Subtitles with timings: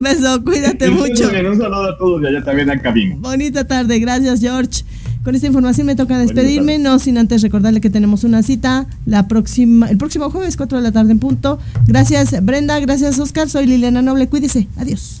[0.00, 1.28] Beso, cuídate mucho.
[1.28, 3.16] Un saludo a todos de allá también al cabina.
[3.18, 4.84] Bonita tarde, gracias George.
[5.24, 9.26] Con esta información me toca despedirme, no sin antes recordarle que tenemos una cita la
[9.26, 11.58] próxima, el próximo jueves, 4 de la tarde en punto.
[11.88, 15.20] Gracias Brenda, gracias Oscar, soy Liliana Noble, cuídese, adiós.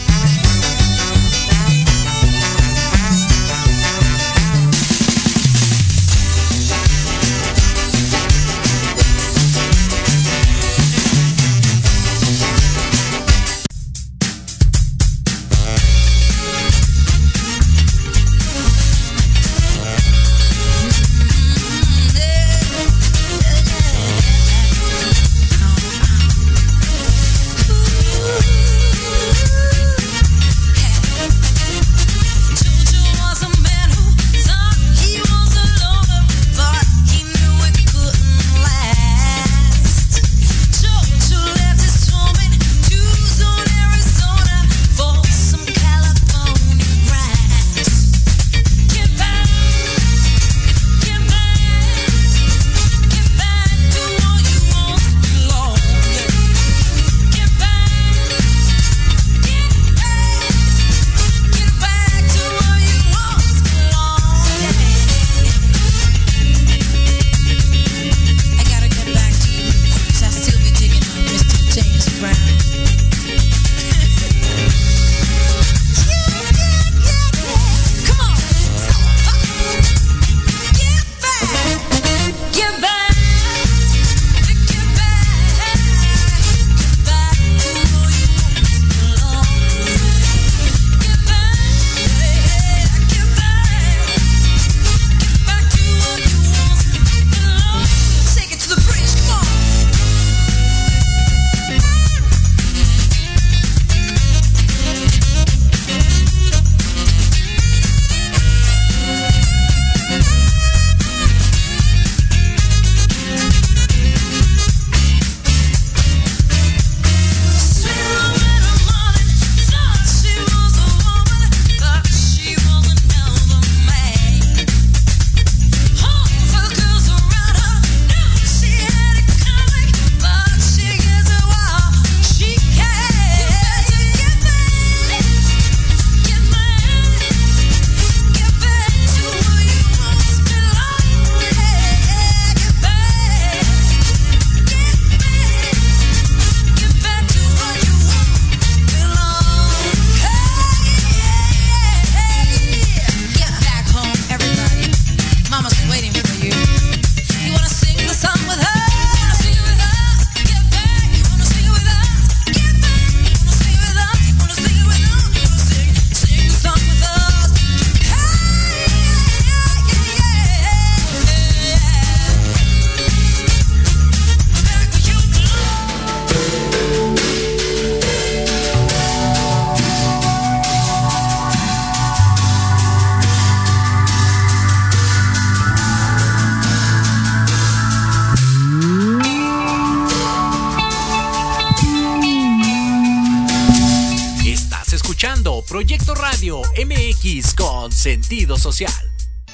[195.71, 198.91] Proyecto Radio MX con sentido social.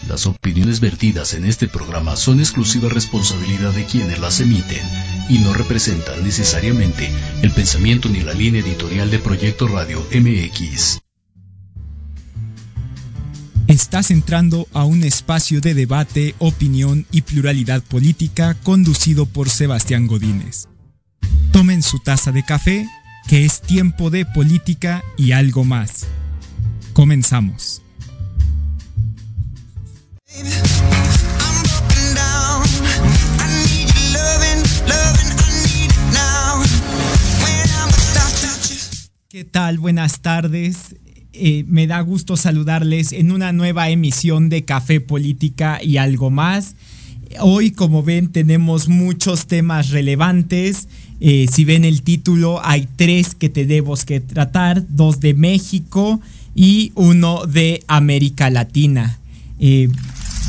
[0.08, 4.82] Las opiniones vertidas en este programa son exclusiva responsabilidad de quienes las emiten
[5.30, 7.08] y no representan necesariamente
[7.44, 11.02] el pensamiento ni la línea editorial de Proyecto Radio MX.
[13.68, 20.68] Estás entrando a un espacio de debate, opinión y pluralidad política conducido por Sebastián Godínez.
[21.52, 22.88] Tomen su taza de café
[23.28, 26.08] que es tiempo de política y algo más.
[26.94, 27.82] Comenzamos.
[39.30, 39.78] ¿Qué tal?
[39.78, 40.96] Buenas tardes.
[41.34, 46.76] Eh, me da gusto saludarles en una nueva emisión de Café Política y algo más.
[47.42, 50.88] Hoy, como ven, tenemos muchos temas relevantes.
[51.20, 56.22] Eh, si ven el título, hay tres que tenemos que tratar, dos de México
[56.56, 59.20] y uno de América Latina.
[59.60, 59.90] Eh,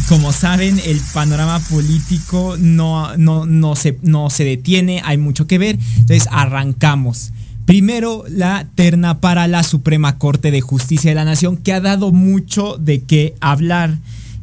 [0.08, 5.58] como saben, el panorama político no, no, no, se, no se detiene, hay mucho que
[5.58, 5.78] ver.
[5.98, 7.32] Entonces, arrancamos.
[7.66, 12.12] Primero, la terna para la Suprema Corte de Justicia de la Nación, que ha dado
[12.12, 13.98] mucho de qué hablar.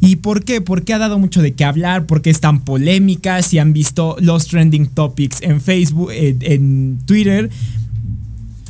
[0.05, 0.61] ¿Y por qué?
[0.61, 4.47] Porque ha dado mucho de qué hablar, porque es tan polémica, si han visto los
[4.47, 7.49] trending topics en Facebook, en Twitter,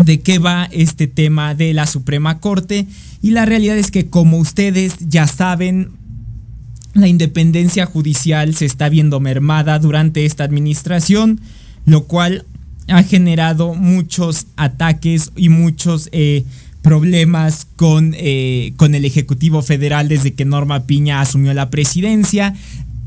[0.04, 2.88] de qué va este tema de la Suprema Corte.
[3.22, 5.90] Y la realidad es que como ustedes ya saben,
[6.94, 11.42] la independencia judicial se está viendo mermada durante esta administración,
[11.86, 12.46] lo cual
[12.88, 16.46] ha generado muchos ataques y muchos eh,
[16.86, 22.54] problemas con, eh, con, el Ejecutivo Federal desde que Norma Piña asumió la presidencia.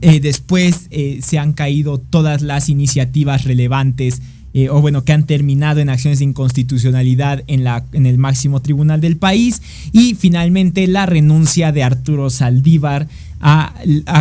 [0.01, 0.89] Eh, después
[1.23, 4.21] se han caído todas las iniciativas relevantes
[4.73, 9.01] o bueno, que han terminado en acciones de inconstitucionalidad en, la, en el máximo tribunal
[9.01, 9.63] del país.
[9.93, 13.07] Y finalmente la renuncia de Arturo Saldívar
[13.41, 13.73] a,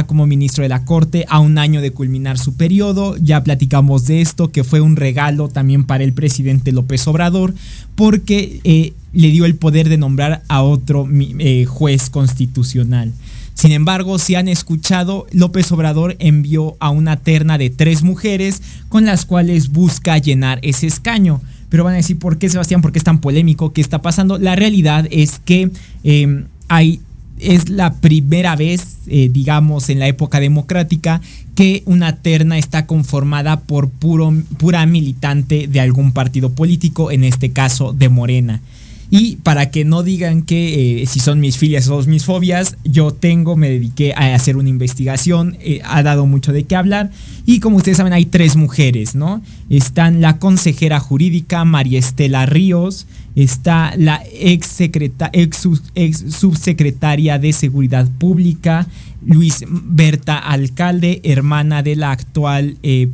[0.07, 3.17] como ministro de la Corte a un año de culminar su periodo.
[3.17, 7.53] Ya platicamos de esto, que fue un regalo también para el presidente López Obrador,
[7.95, 13.13] porque eh, le dio el poder de nombrar a otro eh, juez constitucional.
[13.53, 19.05] Sin embargo, si han escuchado, López Obrador envió a una terna de tres mujeres con
[19.05, 21.41] las cuales busca llenar ese escaño.
[21.69, 22.83] Pero van a decir, ¿por qué Sebastián?
[22.83, 23.73] ¿Por qué es tan polémico?
[23.73, 24.37] ¿Qué está pasando?
[24.37, 25.71] La realidad es que
[26.03, 27.01] eh, hay
[27.39, 31.21] es la primera vez, eh, digamos, en la época democrática
[31.55, 37.51] que una terna está conformada por puro, pura militante de algún partido político, en este
[37.51, 38.61] caso de Morena.
[39.09, 43.11] Y para que no digan que eh, si son mis filias o mis fobias, yo
[43.11, 47.09] tengo, me dediqué a hacer una investigación, eh, ha dado mucho de qué hablar.
[47.45, 49.41] Y como ustedes saben, hay tres mujeres, ¿no?
[49.69, 58.87] Están la consejera jurídica María Estela Ríos, está la ex, ex, subsecretaria de Seguridad Pública,
[59.25, 63.07] Luis Berta Alcalde, hermana de la actual eh,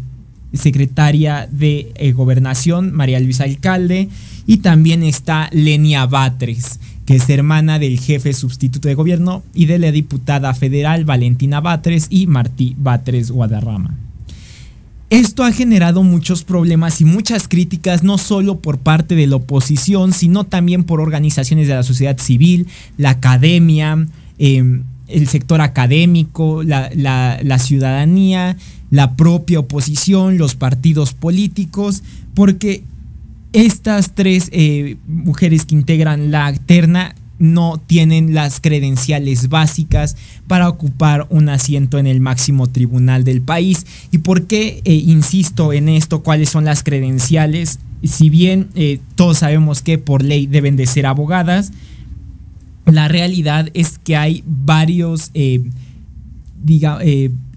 [0.53, 4.09] secretaria de Gobernación, María Luisa Alcalde,
[4.45, 9.79] y también está Lenia Batres, que es hermana del jefe sustituto de gobierno y de
[9.79, 13.97] la diputada federal Valentina Batres y Martí Batres Guadarrama.
[15.09, 20.11] Esto ha generado muchos problemas y muchas críticas, no solo por parte de la oposición,
[20.11, 22.65] sino también por organizaciones de la sociedad civil,
[22.97, 24.07] la academia,
[24.39, 28.57] em, el sector académico, la, ciudadanía,
[28.89, 32.01] la propia oposición, los partidos políticos,
[32.33, 32.83] porque
[33.53, 40.15] estas tres eh, mujeres que integran la terna no tienen las credenciales básicas
[40.47, 43.85] para ocupar un asiento en el máximo tribunal del país.
[44.11, 46.23] ¿Y por qué eh, insisto en esto?
[46.23, 47.79] ¿Cuáles son las credenciales?
[48.03, 51.71] Si bien eh, todos sabemos que por ley deben de ser abogadas,
[52.85, 55.61] la realidad es que hay varios, eh,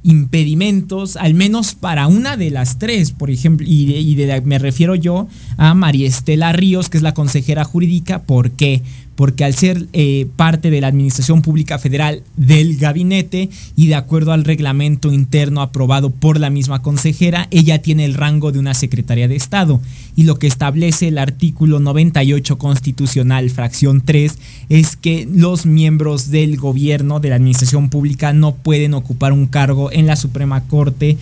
[0.07, 5.27] impedimentos, al menos para una de las tres, por ejemplo, y, me refiero yo
[5.57, 8.83] a María Estela Ríos, que es la consejera jurídica, ¿por qué?
[9.17, 14.33] Porque al ser eh, parte de la Administración Pública Federal del gabinete y de acuerdo
[14.33, 19.27] al reglamento interno aprobado por la misma consejera, ella tiene el rango de una secretaria
[19.27, 19.81] de Estado.
[20.15, 26.57] Y lo que establece el artículo 98 constitucional, fracción 3, es que los miembros del
[26.57, 31.19] gobierno, de la Administración Pública, no pueden ocupar un cargo en la Suprema Corte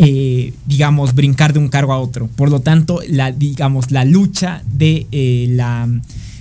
[0.00, 2.28] eh, digamos, brincar de un cargo a otro.
[2.28, 5.88] Por lo tanto, la, digamos, la lucha de eh, la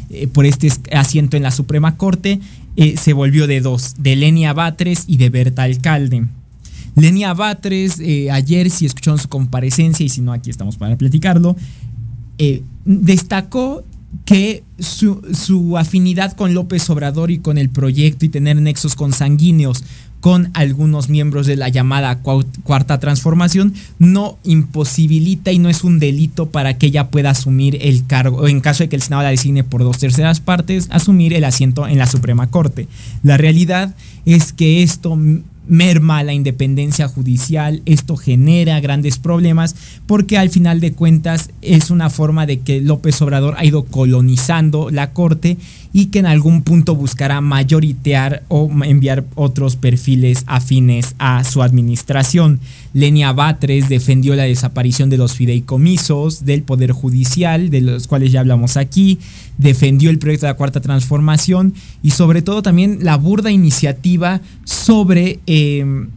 [0.10, 2.40] eh, por este asiento en la Suprema Corte,
[2.76, 6.26] eh, se volvió de dos, de Lenia Batres y de Berta Alcalde.
[6.96, 11.56] Lenia Batres, eh, ayer si escucharon su comparecencia, y si no, aquí estamos para platicarlo,
[12.86, 13.84] destacó
[14.26, 19.84] que su, su, afinidad con López Obrador y con el proyecto y tener nexos consanguíneos
[20.28, 26.50] con algunos miembros de la llamada cuarta transformación no imposibilita y no es un delito
[26.50, 29.64] para que ella pueda asumir el cargo, en caso de que el Senado la designe
[29.64, 32.90] por dos terceras partes, asumir el asiento en la Suprema Corte.
[33.24, 35.18] La realidad es que esto
[35.70, 39.76] merma la independencia judicial, esto genera grandes problemas
[40.08, 44.90] porque al final de cuentas es una forma de que López Obrador ha ido colonizando
[44.90, 45.58] la corte
[45.94, 52.60] y que en algún punto buscará mayoritear o enviar otros perfiles afines a su administración.
[52.94, 58.40] Lenia Batres defendió la desaparición de los fideicomisos del Poder Judicial, de los cuales ya
[58.40, 59.20] hablamos aquí,
[59.58, 65.40] defendió el proyecto de la Cuarta Transformación y sobre todo también la burda iniciativa sobre...
[65.46, 66.10] Em,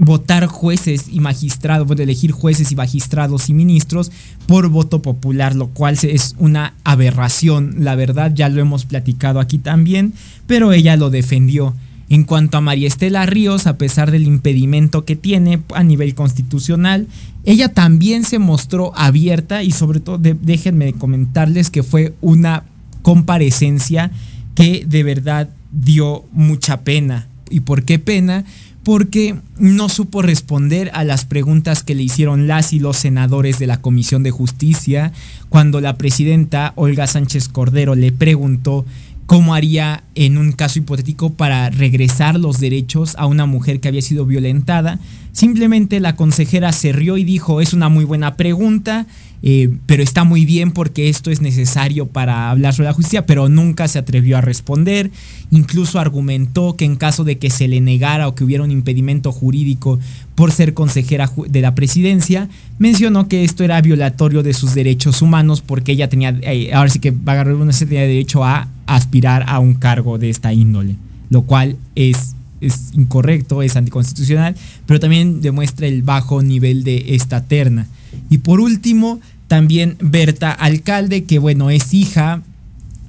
[0.00, 4.10] votar jueces y magistrados, bueno, elegir jueces y magistrados y ministros
[4.46, 9.58] por voto popular, lo cual es una aberración, la verdad, ya lo hemos platicado aquí
[9.58, 10.14] también,
[10.46, 11.74] pero ella lo defendió.
[12.08, 17.06] En cuanto a María Estela Ríos, a pesar del impedimento que tiene a nivel constitucional,
[17.44, 22.64] ella también se mostró abierta y sobre todo déjenme comentarles que fue una
[23.02, 24.10] comparecencia
[24.56, 27.28] que de verdad dio mucha pena.
[27.48, 28.44] ¿Y por qué pena?
[28.82, 33.66] Porque no supo responder a las preguntas que le hicieron las y los senadores de
[33.66, 35.12] la Comisión de Justicia
[35.48, 38.86] cuando la presidenta Olga Sánchez Cordero le preguntó
[39.30, 44.02] cómo haría en un caso hipotético para regresar los derechos a una mujer que había
[44.02, 44.98] sido violentada.
[45.32, 49.06] Simplemente la consejera se rió y dijo, es una muy buena pregunta,
[49.42, 53.48] eh, pero está muy bien porque esto es necesario para hablar sobre la justicia, pero
[53.48, 55.10] nunca se atrevió a responder.
[55.50, 59.32] Incluso argumentó que en caso de que se le negara o que hubiera un impedimento
[59.32, 59.98] jurídico
[60.34, 65.62] por ser consejera de la presidencia, mencionó que esto era violatorio de sus derechos humanos
[65.62, 69.44] porque ella tenía, eh, ahora sí que va a agarrar una tenía derecho a aspirar
[69.48, 70.96] a un cargo de esta índole,
[71.30, 74.54] lo cual es es incorrecto, es anticonstitucional,
[74.86, 77.86] pero también demuestra el bajo nivel de esta terna.
[78.28, 82.42] Y por último, también Berta Alcalde, que bueno, es hija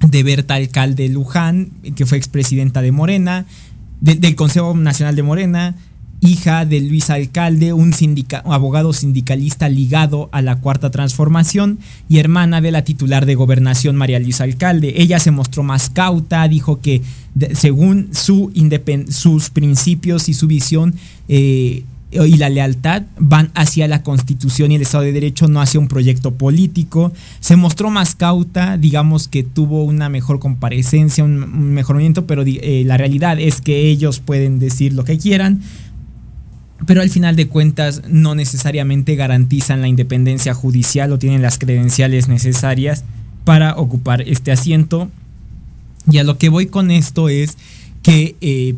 [0.06, 3.46] de Berta Alcalde Luján, que fue expresidenta de Morena,
[4.00, 5.76] del Consejo Nacional de Morena,
[6.22, 7.92] hija de Luis Alcalde, un,
[8.44, 14.20] abogado sindicalista ligado a la Cuarta Transformación y hermana de la titular de Gobernación María
[14.20, 14.94] Luisa Alcalde.
[14.96, 17.02] Ella se mostró más cauta, dijo que
[17.54, 18.52] según su
[19.08, 20.94] sus principios y su visión
[21.28, 25.80] eh, y la lealtad van hacia la Constitución y el Estado de Derecho, no hacia
[25.80, 27.10] un proyecto político.
[27.40, 32.98] Se mostró más cauta, digamos que tuvo una mejor comparecencia, un mejoramiento, pero eh, la
[32.98, 35.62] realidad es que ellos pueden decir lo que quieran
[36.86, 42.28] pero al final de cuentas no necesariamente garantizan la independencia judicial o tienen las credenciales
[42.28, 43.04] necesarias
[43.44, 45.10] para ocupar este asiento.
[46.10, 47.56] Y a lo que voy con esto es
[48.02, 48.74] que eh,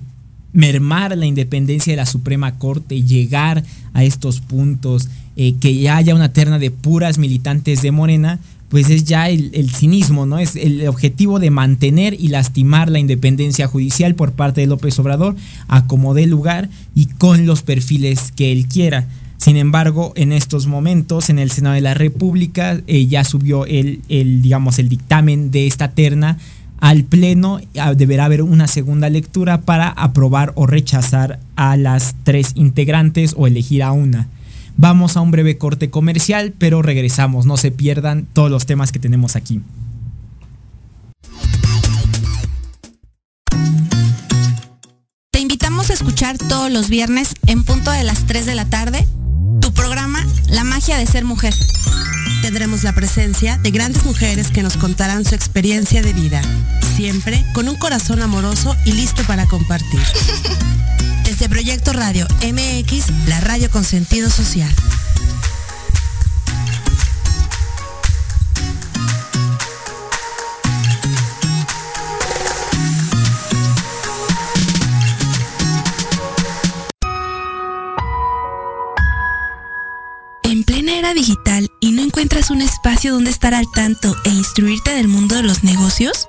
[0.52, 6.14] mermar la independencia de la Suprema Corte, llegar a estos puntos, eh, que ya haya
[6.14, 8.38] una terna de puras militantes de Morena,
[8.74, 10.40] pues es ya el, cinismo, ¿no?
[10.40, 15.36] Es el objetivo de mantener y lastimar la independencia judicial por parte de López Obrador
[15.68, 19.06] a como dé lugar y con los perfiles que él quiera.
[19.36, 24.00] Sin embargo, en estos momentos, en el Senado de la República, eh, ya subió el,
[24.08, 26.38] el, digamos, el dictamen de esta terna
[26.80, 27.60] al Pleno.
[27.78, 33.46] Ah, deberá haber una segunda lectura para aprobar o rechazar a las tres integrantes o
[33.46, 34.26] elegir a una.
[34.76, 37.46] Vamos a un breve corte comercial, pero regresamos.
[37.46, 39.60] No se pierdan todos los temas que tenemos aquí.
[45.30, 49.06] Te invitamos a escuchar todos los viernes en punto de las 3 de la tarde
[49.60, 51.54] tu programa La magia de ser mujer.
[52.42, 56.42] Tendremos la presencia de grandes mujeres que nos contarán su experiencia de vida,
[56.96, 60.00] siempre con un corazón amoroso y listo para compartir.
[61.34, 64.72] Desde Proyecto Radio MX, la radio con sentido social.
[80.44, 84.94] En plena era digital y no encuentras un espacio donde estar al tanto e instruirte
[84.94, 86.28] del mundo de los negocios?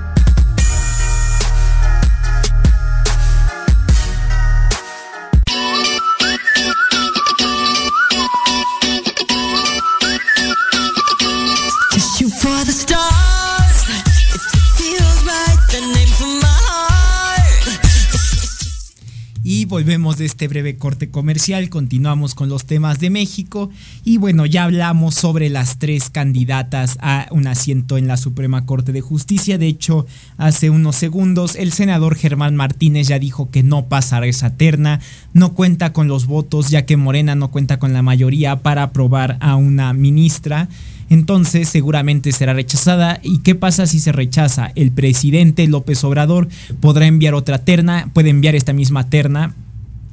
[19.81, 23.71] Volvemos de este breve corte comercial, continuamos con los temas de México
[24.03, 28.91] y bueno, ya hablamos sobre las tres candidatas a un asiento en la Suprema Corte
[28.91, 29.57] de Justicia.
[29.57, 30.05] De hecho,
[30.37, 34.99] hace unos segundos el senador Germán Martínez ya dijo que no pasará esa terna,
[35.33, 39.37] no cuenta con los votos ya que Morena no cuenta con la mayoría para aprobar
[39.39, 40.69] a una ministra
[41.09, 43.19] entonces seguramente será rechazada.
[43.21, 44.71] ¿Y qué pasa si se rechaza?
[44.75, 46.47] El presidente López Obrador
[46.79, 49.53] podrá enviar otra terna, puede enviar esta misma terna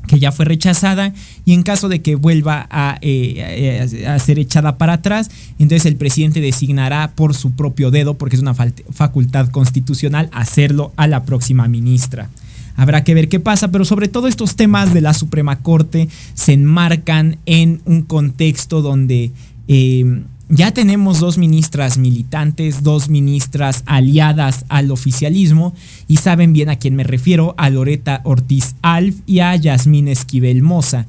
[0.08, 4.76] que ya fue rechazada y en caso de que vuelva a, eh, a, ser echada
[4.76, 10.28] para atrás, entonces el presidente designará por su propio dedo, porque es una facultad constitucional,
[10.32, 12.28] hacerlo a la próxima ministra.
[12.74, 16.54] Habrá que ver qué pasa, pero sobre todo estos temas de la Suprema Corte se
[16.54, 19.30] enmarcan en un contexto donde...
[19.68, 25.74] Eh, ya tenemos dos ministras militantes, dos ministras aliadas al oficialismo
[26.06, 30.62] y saben bien a quién me refiero, a Loreta Ortiz Alf y a Yasmín Esquivel
[30.62, 31.06] Moza.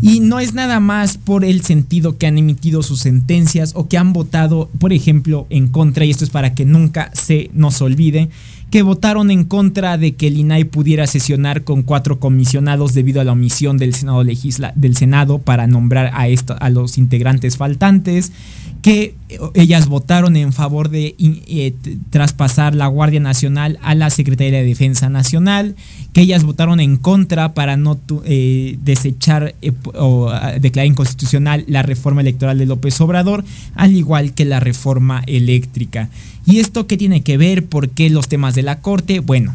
[0.00, 3.98] Y no es nada más por el sentido que han emitido sus sentencias o que
[3.98, 8.28] han votado, por ejemplo, en contra, y esto es para que nunca se nos olvide,
[8.72, 13.24] que votaron en contra de que el INAI pudiera sesionar con cuatro comisionados debido a
[13.24, 18.32] la omisión del Senado, legisla del Senado para nombrar a, esto, a los integrantes faltantes
[18.80, 19.14] que
[19.54, 21.74] ellas votaron en favor de eh,
[22.10, 25.76] traspasar la Guardia Nacional a la Secretaría de Defensa Nacional,
[26.12, 31.82] que ellas votaron en contra para no eh, desechar eh, o ah, declarar inconstitucional la
[31.82, 33.44] reforma electoral de López Obrador,
[33.76, 36.08] al igual que la reforma eléctrica.
[36.44, 37.66] ¿Y esto qué tiene que ver?
[37.66, 39.20] ¿Por qué los temas de la Corte?
[39.20, 39.54] Bueno,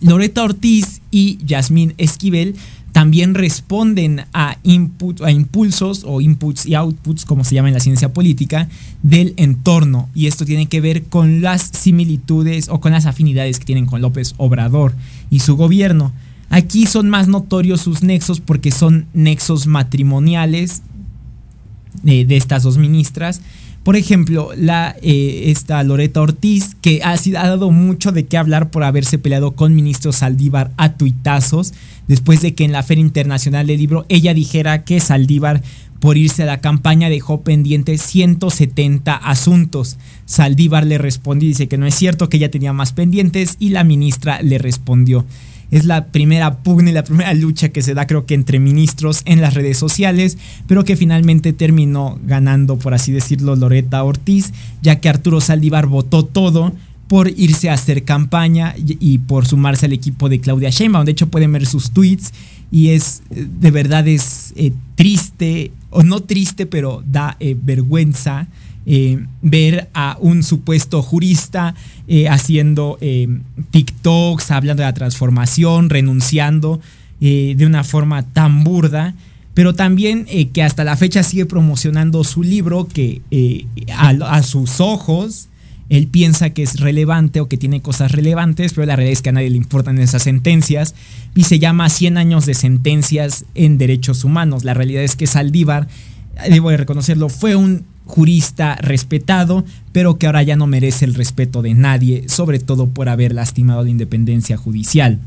[0.00, 2.54] Loreta Ortiz y Yasmín Esquivel
[2.92, 7.80] también responden a, input, a impulsos o inputs y outputs, como se llama en la
[7.80, 8.70] ciencia política,
[9.02, 10.08] del entorno.
[10.14, 14.00] Y esto tiene que ver con las similitudes o con las afinidades que tienen con
[14.00, 14.94] López Obrador
[15.28, 16.12] y su gobierno.
[16.48, 20.80] Aquí son más notorios sus nexos porque son nexos matrimoniales
[22.02, 23.42] de, de estas dos ministras
[23.86, 28.72] por ejemplo, la, eh, esta Loreta Ortiz, que ha, ha, dado mucho de qué hablar
[28.72, 31.72] por haberse peleado con ministro Saldívar a tuitazos,
[32.08, 35.62] después de que en la Feria Internacional del Libro ella dijera que Saldívar
[36.00, 39.98] por irse a la campaña dejó pendientes 170 asuntos.
[40.24, 43.68] Saldívar le respondió y dice que no es cierto, que ella tenía más pendientes y
[43.68, 45.24] la ministra le respondió.
[45.70, 49.22] Es la primera pugna y la primera lucha que se da creo que entre ministros
[49.24, 54.52] en las redes sociales, pero que finalmente terminó ganando, por así decirlo, Loreta Ortiz,
[54.82, 56.72] ya que Arturo Saldívar votó todo
[57.08, 61.04] por irse a hacer campaña y por sumarse al equipo de Claudia Sheinbaum.
[61.04, 62.32] De hecho, pueden ver sus tweets
[62.70, 68.48] y es, de verdad es eh, triste, o no triste, pero da eh, vergüenza
[68.88, 71.74] eh, ver a un supuesto jurista
[72.06, 73.26] eh, haciendo eh,
[73.72, 76.80] TikToks, hablando de la transformación, renunciando
[77.18, 79.14] de una forma tan burda,
[79.54, 83.22] pero también que hasta la fecha sigue promocionando su libro que
[83.96, 85.48] a, sus ojos
[85.88, 89.30] él piensa que es relevante o que tiene cosas relevantes, pero la realidad es que
[89.30, 90.94] a nadie le importan esas sentencias
[91.34, 94.64] y se llama 100 años de sentencias en derechos humanos.
[94.64, 95.88] La realidad es que Saldívar,
[96.50, 101.60] debo de reconocerlo, fue un jurista respetado, pero que ahora ya no merece el respeto
[101.60, 105.18] de nadie, sobre todo por haber lastimado la independencia judicial.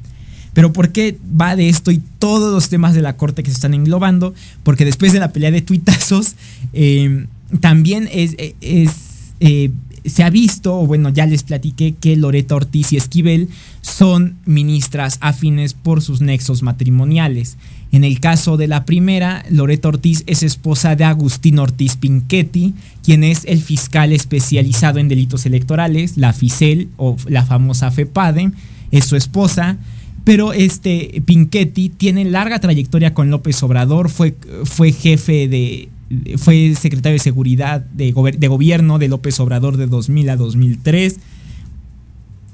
[0.53, 3.55] Pero ¿por qué va de esto y todos los temas de la corte que se
[3.55, 4.33] están englobando?
[4.63, 6.35] Porque después de la pelea de tuitazos,
[6.73, 7.27] eh,
[7.59, 9.71] también es, eh,
[10.05, 13.49] se ha visto, o bueno, ya les platiqué que Loreta Ortiz y Esquivel
[13.81, 17.57] son ministras afines por sus nexos matrimoniales.
[17.91, 23.23] En el caso de la primera, Loreta Ortiz es esposa de Agustín Ortiz Pinchetti, quien
[23.23, 28.51] es el fiscal especializado en delitos electorales, la FICEL o la famosa FEPADE,
[28.91, 29.77] es su esposa.
[30.23, 34.35] Pero este Pinchetti tiene larga trayectoria con López Obrador, fue,
[34.65, 35.89] fue jefe de,
[36.37, 41.17] fue secretario de seguridad de, gobierno de López Obrador de 2000 a 2003.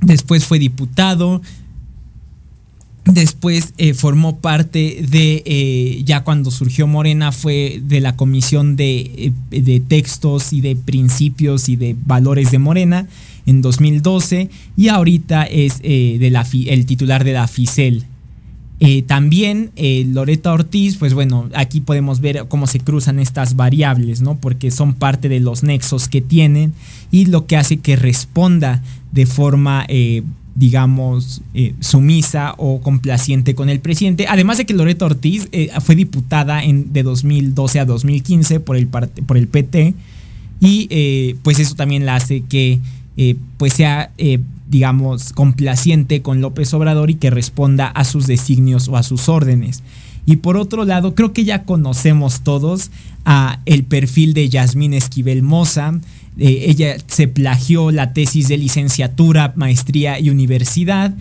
[0.01, 1.41] Después fue diputado,
[3.05, 9.31] Después eh, formó parte de, eh, ya cuando surgió Morena, fue de la comisión de,
[9.51, 13.07] eh, de, textos y de principios y de valores de Morena
[13.45, 18.05] en 2012 y ahorita es de la, el titular de la FICEL.
[19.07, 19.71] También
[20.07, 24.35] Loreta Ortiz, pues bueno, aquí podemos ver cómo se cruzan estas variables, ¿no?
[24.37, 26.73] Porque son parte de los nexos que tienen
[27.11, 29.85] y lo que hace que responda de forma
[30.55, 34.25] digamos, eh, sumisa o complaciente con el presidente.
[34.27, 38.87] Además de que Loreto Ortiz eh, fue diputada en, de 2012 a 2015 por el,
[38.87, 39.93] por el PT
[40.61, 42.79] y eh, pues eso también la hace que
[43.57, 44.11] pues sea,
[44.67, 49.83] digamos, complaciente con López Obrador y que responda a sus designios o a sus órdenes.
[50.25, 52.91] Y por otro lado, creo que ya conocemos todos
[53.25, 55.93] a el perfil de Yasmín Esquivel Moza,
[56.37, 61.13] eh, ella se plagió la tesis de licenciatura, maestría y universidad.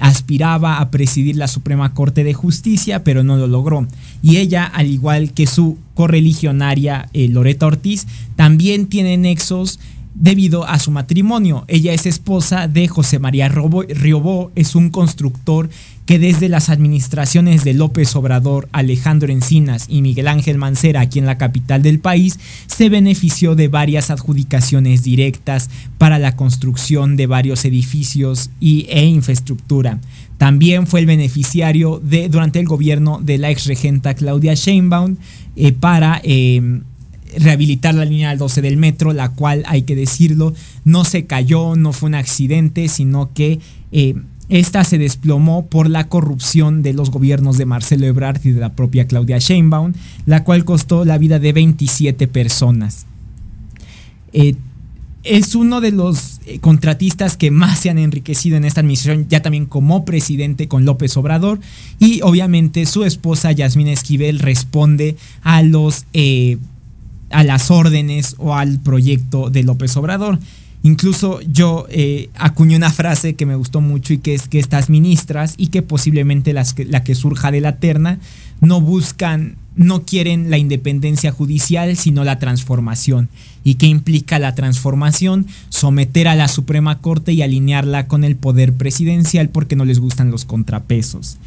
[0.00, 3.86] Aspiraba a presidir la Suprema Corte de Justicia, pero no lo logró.
[4.22, 9.78] Y ella, al igual que su correligionaria eh, Loreta Ortiz, también tiene nexos
[10.14, 11.64] debido a su matrimonio.
[11.68, 15.68] Ella es esposa de José María Riobó, es un constructor
[16.06, 21.26] que desde las administraciones de López Obrador, Alejandro Encinas y Miguel Ángel Mancera aquí en
[21.26, 27.64] la capital del país, se benefició de varias adjudicaciones directas para la construcción de varios
[27.64, 30.00] edificios y, e infraestructura.
[30.38, 35.16] También fue el beneficiario de, durante el gobierno de la ex regenta Claudia Sheinbaum
[35.54, 36.80] eh, para eh,
[37.38, 41.92] rehabilitar la línea 12 del metro, la cual, hay que decirlo, no se cayó, no
[41.92, 43.60] fue un accidente, sino que
[43.92, 44.14] eh,
[44.48, 48.74] esta se desplomó por la corrupción de los gobiernos de Marcelo Ebrard y de la
[48.74, 49.92] propia Claudia Sheinbaum,
[50.26, 53.06] la cual costó la vida de 27 personas.
[54.32, 54.56] Eh,
[55.24, 59.40] es uno de los eh, contratistas que más se han enriquecido en esta administración, ya
[59.40, 61.60] también como presidente con López Obrador.
[61.98, 66.06] Y obviamente su esposa Yasmín Esquivel responde a los
[67.32, 70.38] a las órdenes o al proyecto de López Obrador.
[70.84, 74.90] Incluso yo eh, acuñé una frase que me gustó mucho y que es que estas
[74.90, 78.18] ministras y que posiblemente las la que surja de la terna
[78.60, 83.28] no buscan, no quieren la independencia judicial, sino la transformación.
[83.62, 85.46] ¿Y qué implica la transformación?
[85.68, 90.32] Someter a la Suprema Corte y alinearla con el poder presidencial porque no les gustan
[90.32, 91.38] los contrapesos.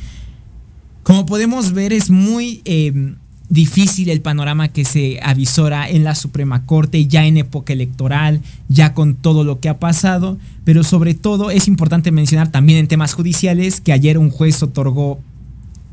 [1.03, 2.61] Como podemos ver, es muy...
[2.63, 3.15] Eh,
[3.49, 8.93] difícil el panorama que se avisora en la Suprema Corte, ya en época electoral, ya
[8.93, 13.13] con todo lo que ha pasado, pero sobre todo es importante mencionar también en temas
[13.13, 15.19] judiciales que ayer un juez otorgó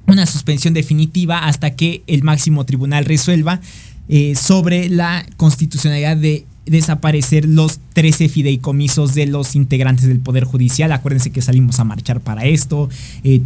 [0.07, 3.61] una suspensión definitiva hasta que el máximo tribunal resuelva
[4.09, 10.93] eh, sobre la constitucionalidad de desaparecer los 13 fideicomisos de los integrantes del Poder Judicial.
[10.93, 12.89] Acuérdense que salimos a marchar para esto.
[13.25, 13.43] Eh,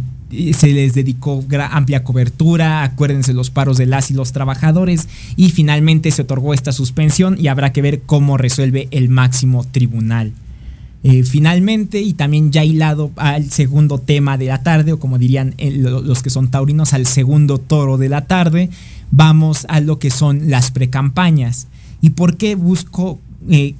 [0.53, 6.11] se les dedicó amplia cobertura, acuérdense los paros de las y los trabajadores y finalmente
[6.11, 10.33] se otorgó esta suspensión y habrá que ver cómo resuelve el máximo tribunal.
[11.03, 15.53] Eh, finalmente, y también ya hilado al segundo tema de la tarde, o como dirían
[15.57, 18.69] eh, los que son taurinos, al segundo toro de la tarde,
[19.11, 21.67] vamos a lo que son las precampañas.
[22.01, 23.75] ¿Y por qué busco eh,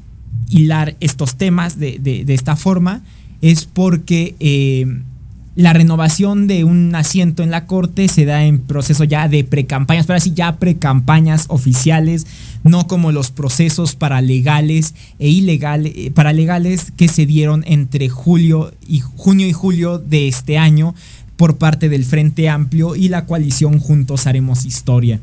[0.49, 3.01] hilar estos temas de, de, esta forma?
[3.41, 4.36] Es porque
[5.58, 10.06] la renovación de un asiento en la corte se da en proceso ya de precampañas,
[10.06, 12.28] pero así ya precampañas oficiales,
[12.63, 19.00] no como los procesos paralegales e ilegales, eh, paralegales que se dieron entre julio y
[19.00, 20.93] junio y julio de este año
[21.38, 25.20] por parte del Frente Amplio y la coalición Juntos Haremos Historia.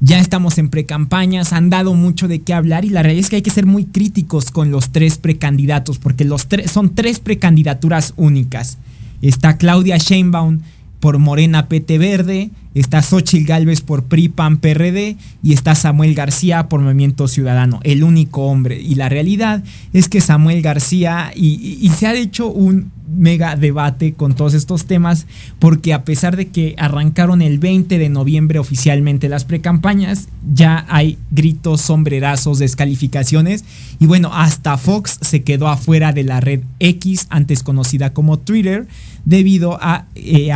[0.00, 3.36] Ya estamos en precampañas, han dado mucho de qué hablar y la realidad es que
[3.36, 8.76] hay que ser muy críticos con los tres precandidatos porque los son tres precandidaturas únicas.
[9.24, 10.60] Está Claudia Sheinbaum
[11.00, 16.68] por Morena PT Verde, está Xochitl Galvez por PRI PAN PRD y está Samuel García
[16.68, 18.80] por Movimiento Ciudadano, el único hombre.
[18.80, 24.34] Y la realidad es que Samuel García, y, se ha hecho un mega debate con
[24.34, 25.26] todos estos temas,
[25.58, 31.18] porque a pesar de que arrancaron el 20 de noviembre oficialmente las precampañas, ya hay
[31.30, 33.64] gritos, sombrerazos, descalificaciones,
[34.00, 38.88] y bueno, hasta Fox se quedó afuera de la red X, antes conocida como Twitter,
[39.24, 40.52] debido a, eh,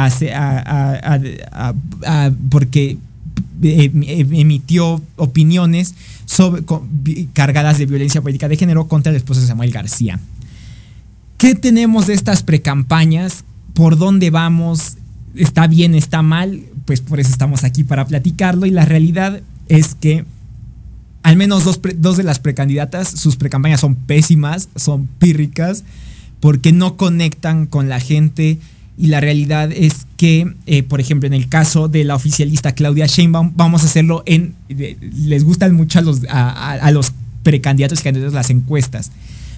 [2.51, 2.99] porque
[3.63, 5.95] eh, emitió opiniones
[7.33, 10.21] cargadas de violencia política de género contra el esposo de Samuel García.
[11.39, 13.45] ¿Qué tenemos de estas precampañas?
[13.75, 14.97] ¿Por dónde vamos?
[15.35, 15.95] ¿Está bien?
[15.95, 16.63] ¿Está mal?
[16.85, 20.25] Pues por eso estamos aquí para platicarlo y la realidad es que
[21.23, 25.85] al menos dos, dos de las precandidatas, sus precampañas son pésimas, son pírricas
[26.41, 28.59] porque no conectan con la gente
[28.99, 33.07] y la realidad es que, eh, por ejemplo, en el caso de la oficialista Claudia
[33.07, 37.13] Sheinbaum, vamos a hacerlo en, les gustan mucho a los, a, los
[37.45, 39.13] precandidatos y candidatos las encuestas.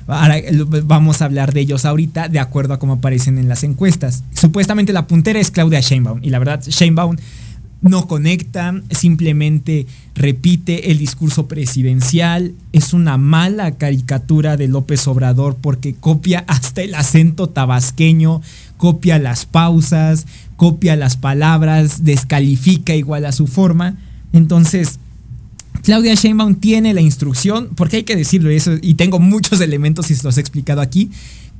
[0.06, 0.36] Ahora
[0.84, 4.24] vamos a hablar de ellos ahorita de acuerdo a cómo aparecen en las encuestas.
[4.34, 7.16] Supuestamente la puntera es Claudia Sheinbaum y la verdad Sheinbaum
[7.82, 15.94] no conecta, simplemente repite el discurso presidencial, es una mala caricatura de López Obrador porque
[15.94, 18.42] copia hasta el acento tabasqueño,
[18.80, 23.98] copia las pausas, copia las palabras, descalifica igual a su forma.
[24.32, 24.98] Entonces,
[25.82, 30.14] Claudia Sheinbaum tiene la instrucción, porque hay que decirlo eso, y tengo muchos elementos y
[30.14, 31.10] se los he explicado aquí,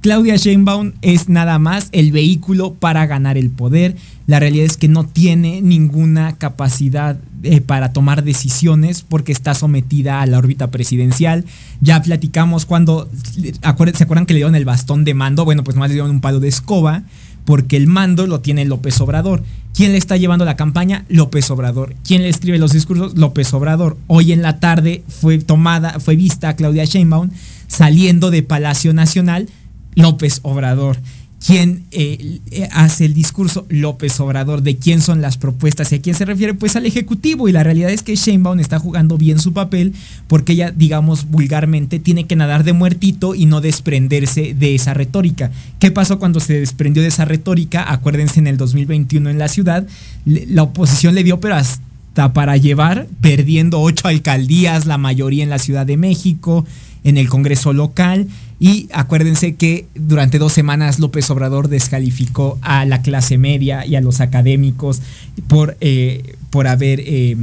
[0.01, 3.97] Claudia Sheinbaum es nada más el vehículo para ganar el poder.
[4.27, 10.23] La realidad es que no tiene ninguna capacidad eh, para tomar decisiones porque está sometida
[10.23, 11.45] a la órbita presidencial.
[11.83, 13.11] Ya platicamos cuando,
[13.43, 15.45] ¿se acuerdan que le dieron el bastón de mando?
[15.45, 17.03] Bueno, pues nomás le dieron un palo de escoba
[17.45, 19.43] porque el mando lo tiene López Obrador.
[19.75, 21.05] ¿Quién le está llevando la campaña?
[21.11, 21.95] López Obrador.
[22.05, 23.19] ¿Quién le escribe los discursos?
[23.19, 23.99] López Obrador.
[24.07, 27.29] Hoy en la tarde fue tomada, fue vista Claudia Sheinbaum
[27.67, 29.49] saliendo de Palacio Nacional
[29.95, 30.97] López Obrador.
[31.45, 33.65] ¿Quién eh, eh, hace el discurso?
[33.71, 34.63] López Obrador.
[34.63, 35.91] ¿De quién son las propuestas?
[35.91, 36.53] ¿Y a quién se refiere?
[36.53, 37.49] Pues al Ejecutivo.
[37.49, 39.95] Y la realidad es que Sheinbaum está jugando bien su papel
[40.29, 45.51] porque ella, digamos vulgarmente, tiene que nadar de muertito y no desprenderse de esa retórica.
[45.79, 47.91] ¿Qué pasó cuando se desprendió de esa retórica?
[47.91, 49.87] Acuérdense en el 2021 en la ciudad,
[50.27, 55.59] la oposición le dio pero hasta para llevar, perdiendo ocho alcaldías, la mayoría en la
[55.59, 56.67] Ciudad de México,
[57.05, 63.01] en el Congreso local y acuérdense que durante dos semanas López Obrador descalificó a la
[63.01, 65.01] clase media y a los académicos
[65.49, 67.37] por, eh, por haber eh,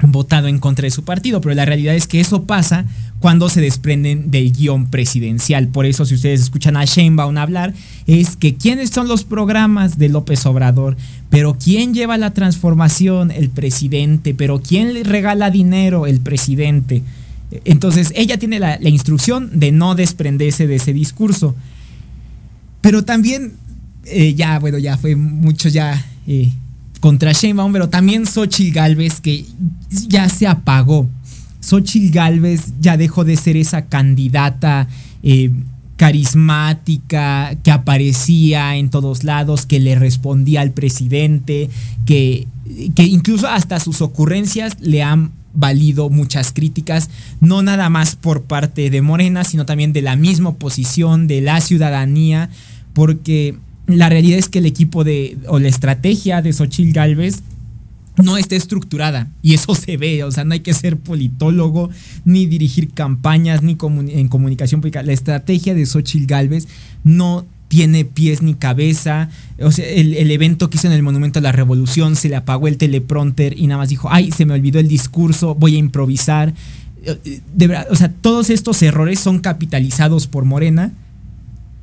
[0.00, 1.40] votado en contra de su partido.
[1.40, 2.84] Pero la realidad es que eso pasa
[3.20, 5.68] cuando se desprenden del guion presidencial.
[5.68, 7.72] Por eso, si ustedes escuchan a Sheinbaum hablar,
[8.06, 10.96] es que quiénes son los programas de López Obrador,
[11.30, 17.02] pero quién lleva la transformación, el presidente, pero quién le regala dinero, el presidente.
[17.64, 21.54] Entonces ella tiene la, instrucción de no desprenderse de ese discurso.
[22.80, 23.54] Pero también,
[24.04, 26.52] eh, ya, bueno, ya fue mucho ya eh,
[27.00, 29.44] contra Sheinbaum, pero también Xochitl Galvez que
[30.08, 31.08] ya se apagó.
[31.60, 34.88] Xochitl Galvez ya dejó de ser esa candidata
[35.22, 35.50] eh,
[35.96, 41.70] carismática que aparecía en todos lados, que le respondía al presidente,
[42.04, 42.48] que,
[42.94, 48.90] que incluso hasta sus ocurrencias le han valido muchas críticas, no nada más por parte
[48.90, 52.50] de Morena, sino también de la misma oposición, de la ciudadanía,
[52.92, 57.42] porque la realidad es que el equipo de, o la estrategia de Xochitl Galvez
[58.22, 61.90] no está estructurada y eso se ve, o sea, no hay que ser politólogo
[62.24, 63.76] ni dirigir campañas ni
[64.10, 65.02] en comunicación pública.
[65.02, 66.68] La estrategia de Xochitl Galvez
[67.02, 69.30] no tiene pies ni cabeza.
[69.60, 72.68] O sea, el, evento que hizo en el Monumento a la Revolución se le apagó
[72.68, 76.54] el teleprompter y nada más dijo, ay, se me olvidó el discurso, voy a improvisar.
[77.04, 80.92] Eh, de verdad, o sea, todos estos errores son capitalizados por Morena.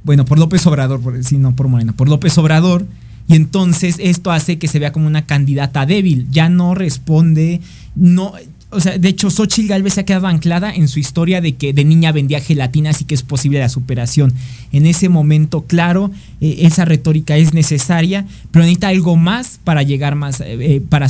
[0.03, 2.85] Bueno, por López Obrador, por, sí, no por Morena, por López Obrador.
[3.31, 6.27] Y entonces esto hace que se vea como una candidata débil.
[6.31, 7.61] Ya no responde,
[7.95, 8.33] no,
[8.71, 11.71] o sea, de hecho, Xochitl Galvez se ha quedado anclada en su historia de que
[11.71, 14.33] de niña vendía gelatina, así que es posible la superación.
[14.73, 20.15] En ese momento, claro, eh, esa retórica es necesaria, pero necesita algo más para llegar
[20.15, 21.07] más, eh, eh, para,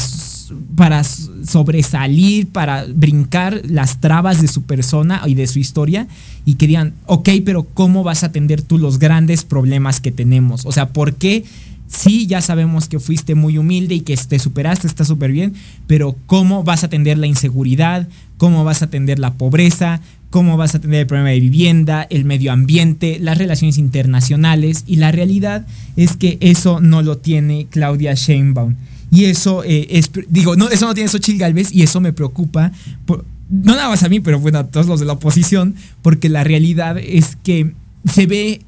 [0.75, 6.07] para sobresalir, para brincar las trabas de su persona y de su historia
[6.45, 10.67] y que digan, ok, pero ¿cómo vas a atender tú los grandes problemas que tenemos?
[10.67, 11.45] O sea, ¿por qué?
[11.91, 15.53] Sí, ya sabemos que fuiste muy humilde y que te superaste, está súper bien,
[15.87, 18.07] pero ¿cómo vas a atender la inseguridad?
[18.37, 19.99] ¿Cómo vas a atender la pobreza?
[20.29, 24.85] ¿Cómo vas a atender el problema de vivienda, el medio ambiente, las relaciones internacionales?
[24.87, 28.75] Y la realidad es que eso no lo tiene Claudia Sheinbaum.
[29.11, 32.71] Y eso eh, es, digo, no, eso no tiene Xochitl Galvez y eso me preocupa.
[33.05, 36.45] no nada más a mí, pero bueno, a todos los de la oposición, porque la
[36.45, 37.73] realidad es que
[38.09, 38.61] se ve,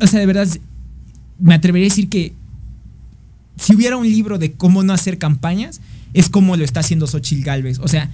[0.00, 0.48] o sea, de verdad,
[1.38, 2.32] me atrevería a decir que
[3.56, 5.80] si hubiera un libro de cómo no hacer campañas,
[6.14, 7.78] es como lo está haciendo Xochitl Galvez.
[7.78, 8.10] O sea,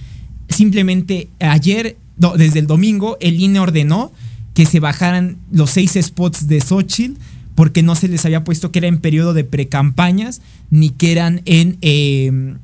[0.49, 4.11] simplemente ayer, desde el domingo, el INE ordenó
[4.53, 7.19] que se bajaran los seis spots de Xochitl
[7.55, 11.41] porque no se les había puesto que era en periodo de precampañas ni que eran
[11.45, 12.57] en, em,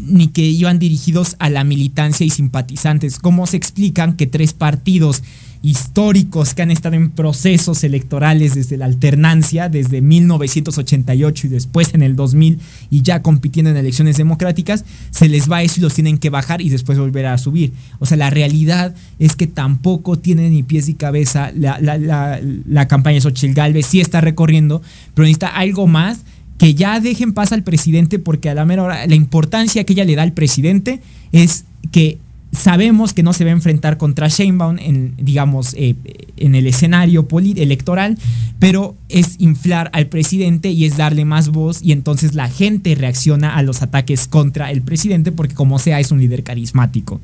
[0.00, 3.18] ni que iban dirigidos a la militancia y simpatizantes.
[3.18, 5.22] ¿Cómo se explican que tres partidos
[5.62, 12.02] históricos que han estado en procesos electorales desde la alternancia, desde 1988 y después en
[12.02, 16.18] el 2000 y ya compitiendo en elecciones democráticas, se les va eso y los tienen
[16.18, 17.72] que bajar y después volver a subir.
[17.98, 23.20] O sea, la realidad es que tampoco tiene ni pies ni cabeza la, la, campaña
[23.20, 24.82] Xochitl Galvez, sí está recorriendo,
[25.14, 26.20] pero necesita algo más
[26.58, 30.04] que ya dejen paz al presidente porque a la mera hora la importancia que ella
[30.04, 31.00] le da al presidente
[31.32, 32.18] es que
[32.52, 35.94] sabemos que no se va a enfrentar contra Sheinbaum en, digamos, eh,
[36.36, 38.18] en el escenario electoral,
[38.58, 43.56] pero es inflar al presidente y es darle más voz y entonces la gente reacciona
[43.56, 47.20] a los ataques contra el presidente porque como sea es un líder carismático.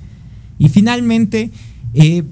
[0.58, 1.50] Y finalmente,
[1.94, 2.24] eh,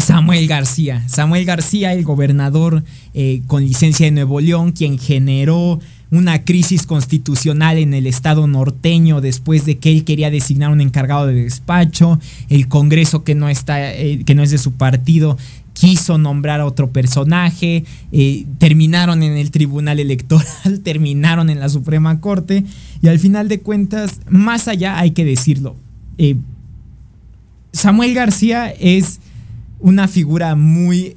[0.00, 1.06] Samuel García.
[1.08, 2.82] Samuel García, el gobernador
[3.14, 5.78] eh, con licencia de Nuevo León, quien generó
[6.10, 11.26] una crisis constitucional en el estado norteño después de que él quería designar un encargado
[11.26, 15.38] de despacho, el Congreso que no está, eh, que no es de su partido
[15.72, 22.20] quiso nombrar a otro personaje, eh, terminaron en el Tribunal Electoral, terminaron en la Suprema
[22.20, 22.64] Corte.
[23.00, 25.76] Y al final de cuentas, más allá hay que decirlo,
[27.72, 29.20] Samuel García es
[29.80, 31.14] una figura muy...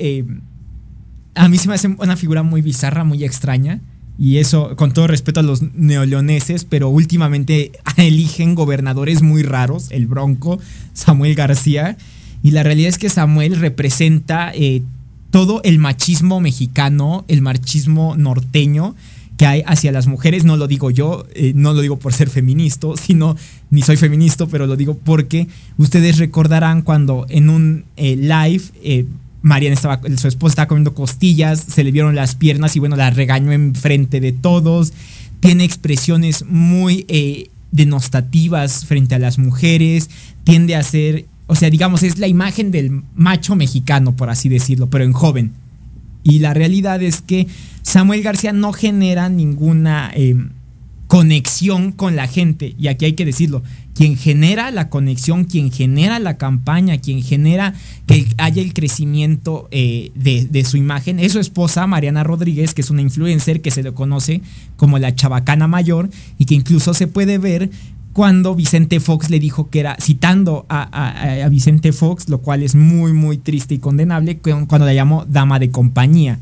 [1.36, 3.82] a mí se me hace una figura muy bizarra, muy extraña
[4.18, 10.08] y eso, con todo respeto a los neoleoneses, pero últimamente eligen gobernadores muy raros, el
[10.08, 10.60] Bronco,
[10.94, 11.98] Samuel García.
[12.44, 14.84] Y la realidad es que Samuel representa eh,
[15.32, 18.96] todo el machismo mexicano, el machismo norteño
[19.46, 20.46] hay hacia las mujeres.
[20.46, 23.36] No lo digo yo, eh, no lo digo por ser feminista, sino,
[23.70, 28.64] ni soy feminista, pero lo digo porque ustedes recordarán cuando en un eh, live
[29.44, 33.10] Mariana estaba, su esposa estaba comiendo costillas, se le vieron las piernas y bueno, la
[33.10, 34.94] regañó en frente de todos.
[35.42, 40.10] Tiene expresiones muy eh, denostativas frente a las mujeres,
[40.46, 44.90] tiende a ser, o sea, digamos, es la imagen del macho mexicano, por así decirlo,
[44.90, 45.52] pero en joven.
[46.24, 47.48] Y la realidad es que
[47.82, 50.36] Samuel García no genera ninguna eh,
[51.08, 53.62] conexión con la gente, y aquí hay que decirlo,
[53.94, 57.76] quien genera la conexión, quien genera la campaña, quien genera
[58.08, 62.90] que haya el crecimiento eh, de, su imagen, es su esposa Mariana Rodríguez, que es
[62.90, 64.42] una influencer que se le conoce
[64.76, 66.10] como la chabacana mayor
[66.40, 67.70] y que incluso se puede ver
[68.14, 73.12] cuando Vicente Fox le dijo que era, citando a, Vicente Fox, lo cual es muy,
[73.12, 76.40] muy triste y condenable, cuando la llamó dama de compañía.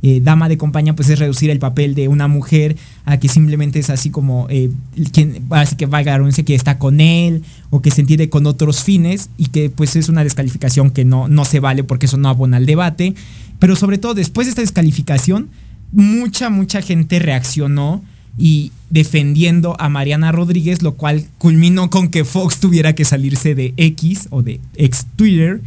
[0.00, 3.80] Eh, dama de compañía, pues es reducir el papel de una mujer a que simplemente
[3.80, 4.70] es así como eh,
[5.12, 8.84] quien, así que valga la que está con él o que se entiende con otros
[8.84, 12.28] fines y que pues es una descalificación que no, no se vale porque eso no
[12.28, 13.16] abona al debate.
[13.58, 15.48] Pero sobre todo después de esta descalificación,
[15.90, 18.04] mucha, mucha gente reaccionó
[18.38, 23.74] y defendiendo a Mariana Rodríguez, lo cual culminó con que Fox tuviera que salirse de
[23.76, 25.60] X o de ex Twitter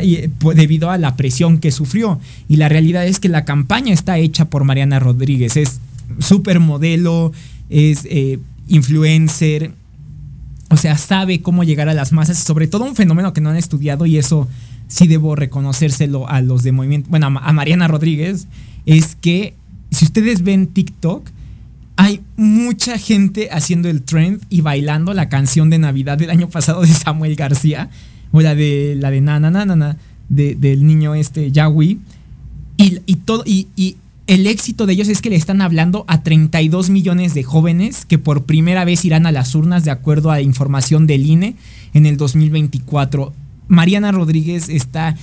[0.00, 2.20] eh, debido a la presión que sufrió.
[2.48, 5.56] Y la realidad es que la campaña está hecha por Mariana Rodríguez.
[5.56, 5.80] Es
[6.20, 7.32] supermodelo,
[7.68, 8.38] es eh,
[8.68, 9.72] influencer,
[10.70, 13.56] o sea, sabe cómo llegar a las masas, sobre todo un fenómeno que no han
[13.56, 14.48] estudiado y eso
[14.88, 18.48] sí debo reconocérselo a los de movimiento, bueno, a Mariana Rodríguez,
[18.84, 19.54] es que
[19.90, 21.28] si ustedes ven TikTok,
[21.96, 26.82] hay mucha gente haciendo el trend y bailando la canción de Navidad del año pasado
[26.82, 27.88] de Samuel García
[28.32, 29.96] o la de la de Nana Nana,
[30.28, 31.98] de, del niño este Yahweh.
[32.76, 36.22] Y, y, todo, y, y, el éxito de ellos es que le están hablando a
[36.22, 40.40] 32 millones de jóvenes que por primera vez irán a las urnas de acuerdo a
[40.40, 41.54] información del INE
[41.94, 43.32] en el 2024.
[43.68, 45.16] Mariana Rodríguez está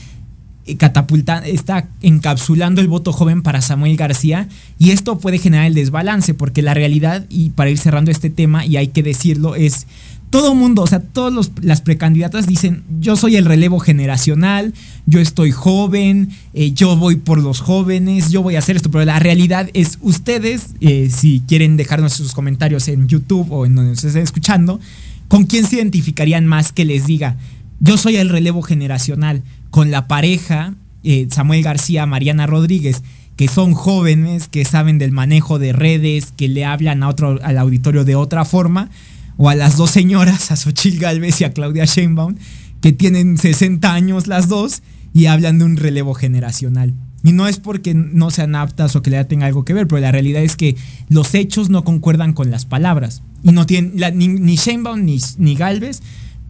[0.65, 4.47] eh, catapultando, está encapsulando el voto joven para Samuel García
[4.79, 8.65] y esto puede generar el desbalance porque la realidad, y para ir cerrando este tema,
[8.65, 9.87] y hay que decirlo, es
[10.33, 14.73] todo mundo, o sea, todas las precandidatas dicen, yo soy el relevo generacional,
[15.05, 19.05] yo estoy joven, eh, yo voy por los jóvenes, yo voy a hacer esto, pero
[19.05, 23.91] la realidad es ustedes, eh, si quieren dejarnos sus comentarios en YouTube o en donde
[23.91, 24.79] nos estén escuchando,
[25.27, 27.37] ¿con quién se identificarían más que les diga,
[27.79, 29.43] yo soy el relevo generacional?
[29.73, 33.01] Con la pareja, eh, Samuel García, Mariana Rodríguez,
[33.35, 37.57] que son jóvenes, que saben del manejo de redes, que le hablan a otro, al
[37.57, 38.91] auditorio de otra forma,
[39.35, 42.35] o a las dos señoras, a Xochil Galvez y a Claudia Sheinbaum,
[42.81, 46.93] que tienen 60 años las dos y hablan de un relevo generacional.
[47.23, 50.01] Y no es porque no sean aptas o que le tenga algo que ver, pero
[50.01, 50.75] la realidad es que
[51.09, 53.23] los hechos no concuerdan con las palabras.
[53.41, 56.03] Y no tienen, ni, ni Sheinbaum ni, ni Galvez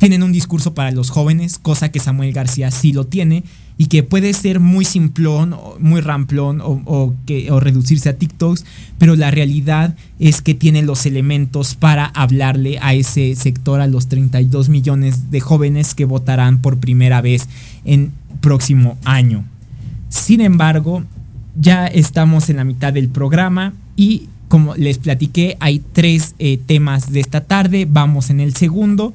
[0.03, 3.45] tienen un discurso para los jóvenes, cosa que Samuel García sí lo tiene,
[3.77, 8.65] y que puede ser muy simplón, muy ramplón o, que, reducirse a TikToks,
[8.97, 14.09] pero la realidad es que tiene los elementos para hablarle a ese sector, a los
[14.09, 17.47] 32 millones de jóvenes que votarán por primera vez
[17.85, 19.45] en próximo año.
[20.09, 21.05] Sin embargo,
[21.57, 27.09] ya estamos en la mitad del programa y como les platiqué, hay tres eh, temas
[27.13, 29.13] de esta tarde, vamos en el segundo.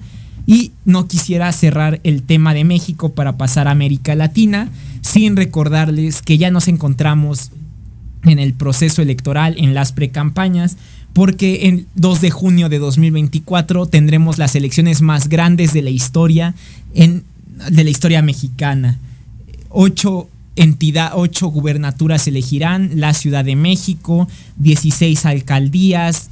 [0.49, 4.71] Y no quisiera cerrar el tema de México para pasar a América Latina
[5.03, 7.51] sin recordarles que ya nos encontramos
[8.25, 10.79] en el proceso electoral, en las precampañas,
[11.13, 16.55] porque el 2 de junio de 2024 tendremos las elecciones más grandes de la historia,
[16.95, 17.25] en,
[17.71, 18.99] de la historia mexicana.
[19.69, 26.31] Ocho entidad, ocho gubernaturas elegirán, la Ciudad de México, 16 alcaldías,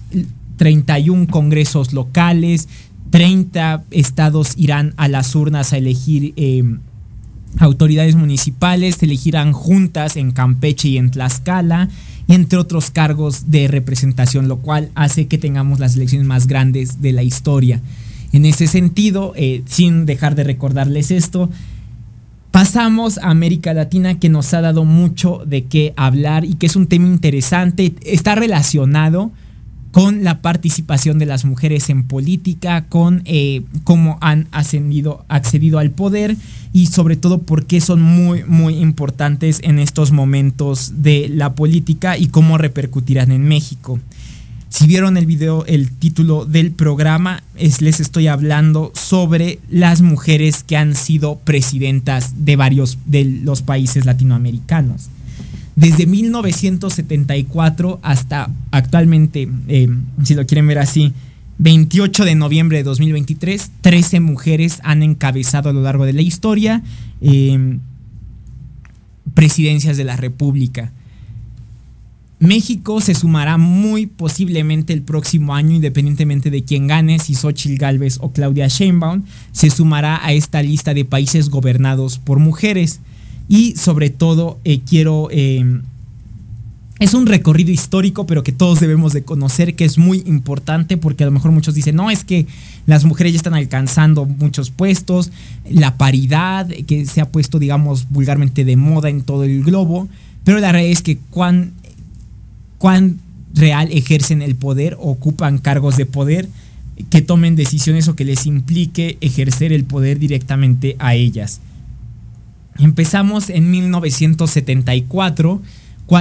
[0.56, 2.66] 31 congresos locales,
[3.10, 6.64] 30 estados irán a las urnas a elegir eh,
[7.58, 11.88] autoridades municipales, se elegirán juntas en Campeche y en Tlaxcala,
[12.26, 17.00] y entre otros cargos de representación, lo cual hace que tengamos las elecciones más grandes
[17.00, 17.80] de la historia.
[18.32, 21.48] En ese sentido, eh, sin dejar de recordarles esto,
[22.50, 26.76] pasamos a América Latina que nos ha dado mucho de qué hablar y que es
[26.76, 29.30] un tema interesante, está relacionado
[29.96, 35.90] con la participación de las mujeres en política, con eh, cómo han ascendido, accedido al
[35.90, 36.36] poder
[36.74, 42.18] y sobre todo por qué son muy, muy importantes en estos momentos de la política
[42.18, 43.98] y cómo repercutirán en México.
[44.68, 50.62] Si vieron el video, el título del programa, es, les estoy hablando sobre las mujeres
[50.62, 55.08] que han sido presidentas de varios de los países latinoamericanos.
[55.76, 59.88] Desde 1974 hasta actualmente, eh,
[60.24, 61.12] si lo quieren ver así,
[61.58, 66.82] 28 de noviembre de 2023, 13 mujeres han encabezado a lo largo de la historia
[67.20, 67.78] eh,
[69.34, 70.92] presidencias de la República.
[72.38, 78.18] México se sumará muy posiblemente el próximo año, independientemente de quién gane, si Xochitl Galvez
[78.20, 79.22] o Claudia Sheinbaum,
[79.52, 83.00] se sumará a esta lista de países gobernados por mujeres.
[83.48, 85.28] Y sobre todo eh, quiero...
[85.30, 85.80] Eh,
[86.98, 91.24] es un recorrido histórico, pero que todos debemos de conocer, que es muy importante, porque
[91.24, 92.46] a lo mejor muchos dicen, no, es que
[92.86, 95.30] las mujeres ya están alcanzando muchos puestos,
[95.68, 100.08] la paridad, que se ha puesto, digamos, vulgarmente de moda en todo el globo,
[100.44, 101.72] pero la realidad es que cuán,
[102.78, 103.18] cuán
[103.52, 106.48] real ejercen el poder, ocupan cargos de poder,
[107.10, 111.60] que tomen decisiones o que les implique ejercer el poder directamente a ellas.
[112.78, 115.62] Empezamos en 1974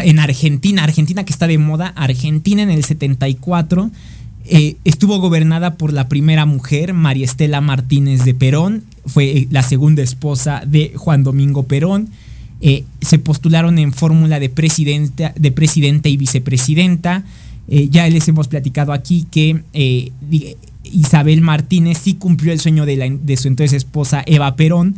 [0.04, 3.92] en Argentina, Argentina que está de moda, Argentina en el 74
[4.48, 9.64] eh, estuvo gobernada por la primera mujer, María Estela Martínez de Perón, fue eh, la
[9.64, 12.10] segunda esposa de Juan Domingo Perón.
[12.62, 17.24] Eh, se postularon en fórmula de presidenta, de presidenta y vicepresidenta.
[17.68, 19.64] ya les hemos platicado aquí que
[20.84, 24.96] Isabel Martínez sí cumplió el sueño de su entonces esposa Eva Perón,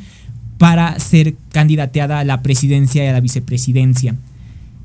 [0.58, 4.16] para ser candidateada a la presidencia y a la vicepresidencia.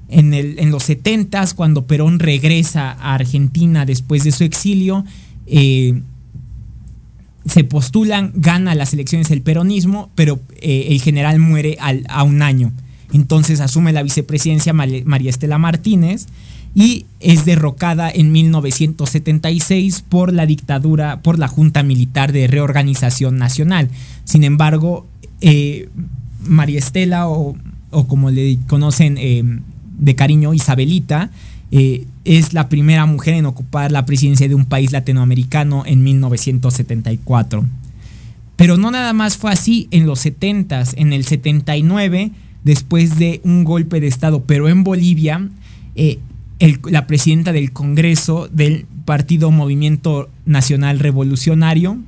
[0.08, 5.04] En, los 70 cuando Perón regresa a Argentina después de su exilio,
[5.46, 6.02] eh,
[7.46, 12.72] se postulan, gana las elecciones el peronismo, pero eh, el general muere a un año.
[13.12, 16.26] Entonces asume la vicepresidencia María Estela Martínez
[16.74, 23.90] y es derrocada en 1976 por la dictadura, por la Junta Militar de Reorganización Nacional.
[24.24, 25.06] Sin embargo,
[25.42, 25.88] eh,
[26.46, 27.56] María Estela o,
[28.08, 29.42] como le conocen eh,
[29.98, 31.30] de cariño Isabelita,
[31.70, 37.66] eh, es la primera mujer en ocupar la presidencia de un país latinoamericano en 1974.
[38.56, 42.30] Pero no nada más fue así en los 70 en el 79,
[42.64, 45.48] después de un golpe de Estado, pero en Bolivia,
[46.84, 51.98] la presidenta del Congreso del Partido Movimiento Nacional Revolucionario,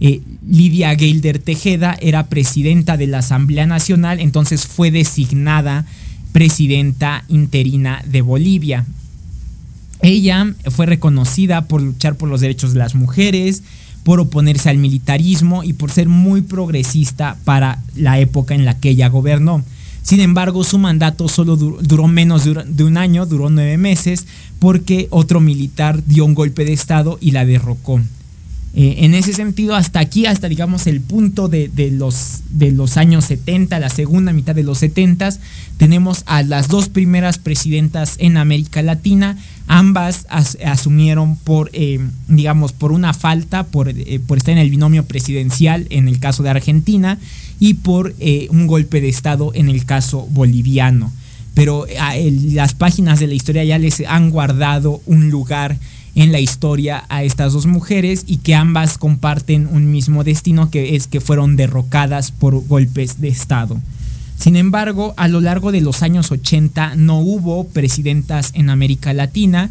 [0.00, 5.86] eh, Lidia Geilder Tejeda era presidenta de la Asamblea Nacional, entonces fue designada
[6.32, 8.84] presidenta interina de Bolivia.
[10.02, 13.62] Ella fue reconocida por luchar por los derechos de las mujeres,
[14.02, 18.90] por oponerse al militarismo y por ser muy progresista para la época en la que
[18.90, 19.64] ella gobernó.
[20.02, 24.26] Sin embargo, su mandato solo duró, menos de un año, duró nueve meses,
[24.58, 28.02] porque otro militar dio un golpe de Estado y la derrocó.
[28.76, 33.88] Eh, en ese sentido, hasta aquí, hasta digamos el punto de, los, años 70, la
[33.88, 35.28] segunda mitad de los 70,
[35.76, 39.38] tenemos a las dos primeras presidentas en América Latina.
[39.68, 45.86] Ambas asumieron por, eh, digamos, por una falta, eh, por, estar en el binomio presidencial
[45.90, 47.18] en el caso de Argentina
[47.60, 48.12] y por
[48.50, 51.12] un golpe de Estado en el caso boliviano.
[51.54, 51.86] Pero
[52.50, 55.78] las páginas de la historia ya les han guardado un lugar
[56.14, 60.96] en la historia a estas dos mujeres y que ambas comparten un mismo destino que
[60.96, 63.80] es que fueron derrocadas por golpes de Estado.
[64.38, 69.70] Sin embargo, a lo largo de los años 80 no hubo presidentas en América Latina,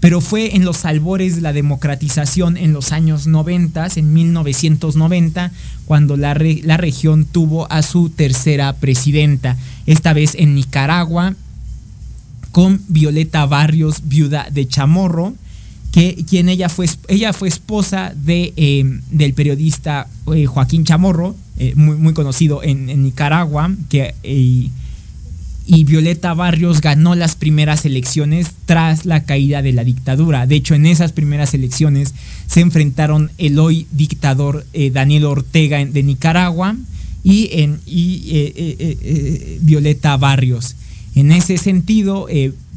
[0.00, 5.52] pero fue en los albores de la democratización en los años 90, en 1990,
[5.86, 9.56] cuando la, la región tuvo a su tercera presidenta,
[9.86, 11.34] esta vez en Nicaragua,
[12.52, 15.34] con Violeta Barrios, viuda de Chamorro,
[16.28, 21.96] quien ella fue, ella fue esposa de, em, del periodista eh, Joaquín Chamorro, eh, muy,
[21.96, 24.68] muy, conocido en, Nicaragua, que, eh,
[25.68, 30.46] y Violeta Barrios ganó las primeras elecciones tras la caída de la dictadura.
[30.46, 32.14] De hecho, en esas primeras elecciones
[32.46, 36.76] se enfrentaron el hoy dictador Daniel Ortega de Nicaragua
[37.24, 40.76] y, en, y Violeta Barrios.
[41.16, 42.28] En ese sentido,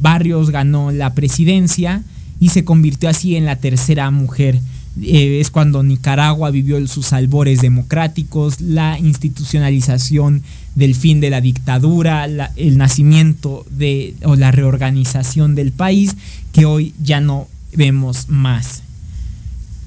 [0.01, 2.03] Barrios ganó la presidencia
[2.39, 4.59] y se convirtió así en la tercera mujer.
[5.01, 10.43] Eh, es cuando Nicaragua vivió sus albores democráticos, la institucionalización
[10.75, 12.25] del fin de la dictadura,
[12.55, 16.15] el nacimiento de, o la reorganización del país,
[16.51, 18.83] que hoy ya no vemos más.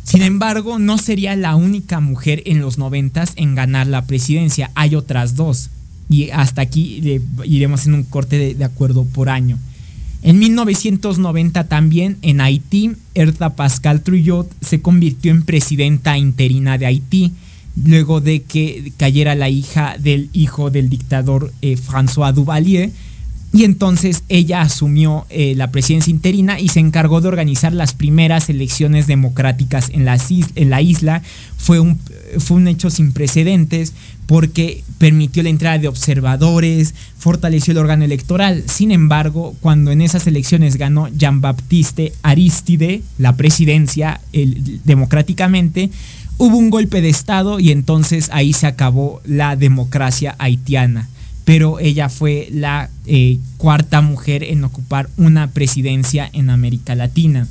[0.05, 4.71] Sin embargo, no sería la única mujer en los noventas en ganar la presidencia.
[4.75, 5.71] Hay otras dos.
[6.11, 9.59] Y hasta aquí iremos en un corte de acuerdo por año.
[10.23, 17.33] En 1990 también en Haití, Erta Pascal Trujillo se convirtió en presidenta interina de Haití
[17.85, 22.91] luego de que cayera la hija del hijo del dictador eh, François Duvalier.
[23.55, 28.49] Y entonces ella asumió eh, la presidencia interina y se encargó de organizar las primeras
[28.49, 31.23] elecciones democráticas en en la isla.
[31.59, 31.99] Fue un,
[32.39, 33.93] fue un hecho sin precedentes
[34.27, 38.65] porque permitió la entrada de observadores, fortaleció el órgano electoral.
[38.67, 44.21] Sin embargo, cuando en esas elecciones ganó Jean-Baptiste Aristide la presidencia
[44.85, 45.91] democráticamente,
[46.39, 51.09] hubo un golpe de Estado y entonces ahí se acabó la democracia haitiana.
[51.45, 57.49] Pero ella fue la eh, cuarta mujer en ocupar una presidencia en América Latina.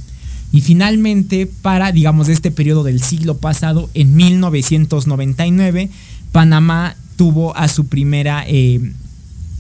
[0.51, 5.89] Y finalmente, para, digamos, este periodo del siglo pasado, en 1999,
[6.31, 8.81] Panamá tuvo a su primera eh,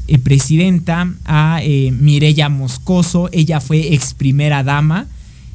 [0.07, 3.29] eh, presidenta, a eh, Mireya Moscoso.
[3.31, 5.07] Ella fue ex primera dama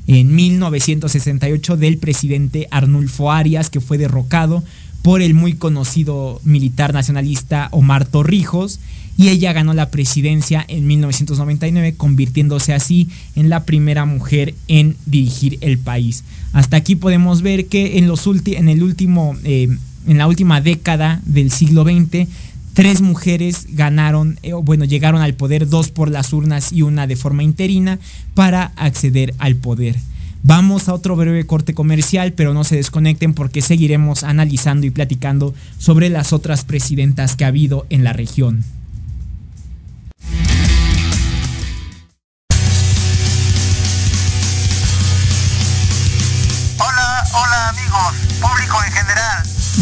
[0.07, 4.63] en 1968 del presidente Arnulfo Arias, que fue derrocado
[5.03, 8.81] por el muy conocido militar nacionalista Omar Torrijos
[9.17, 15.59] y ella ganó la presidencia en 1999, convirtiéndose así en la primera mujer en dirigir
[15.61, 16.25] el país.
[16.53, 19.69] Hasta aquí podemos ver que en, los en, el último, eh,
[20.07, 22.29] en la última década del siglo XX,
[22.75, 27.17] tres mujeres ganaron, eh, bueno, llegaron al poder, dos por las urnas y una de
[27.17, 27.99] forma interina,
[28.35, 29.97] para acceder al poder.
[30.43, 35.55] Vamos a otro breve corte comercial, pero no se desconecten porque seguiremos analizando y platicando
[35.79, 38.63] sobre las otras presidentas que ha habido en la región.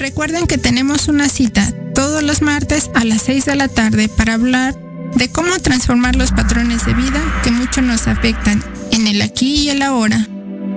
[0.00, 4.32] Recuerden que tenemos una cita todos los martes a las 6 de la tarde para
[4.32, 4.74] hablar
[5.14, 9.68] de cómo transformar los patrones de vida que mucho nos afectan en el aquí y
[9.68, 10.26] el ahora.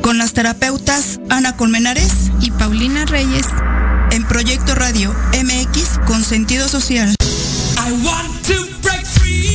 [0.01, 3.45] Con las terapeutas Ana Colmenares y Paulina Reyes
[4.11, 7.15] en Proyecto Radio MX con sentido social.
[9.25, 9.52] y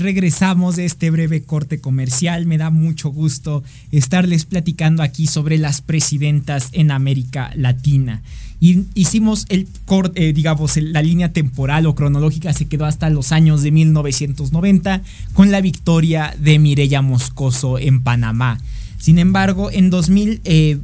[0.00, 2.46] regresamos de este breve corte comercial.
[2.46, 8.22] Me da mucho gusto estarles platicando aquí sobre las presidentas en América Latina.
[8.60, 13.32] Y hicimos el corte, eh, digamos, la línea temporal o cronológica se quedó hasta los
[13.32, 18.58] años de 1990 con la victoria de Mireya Moscoso en Panamá.
[18.98, 20.78] Sin embargo, en 2000, eh,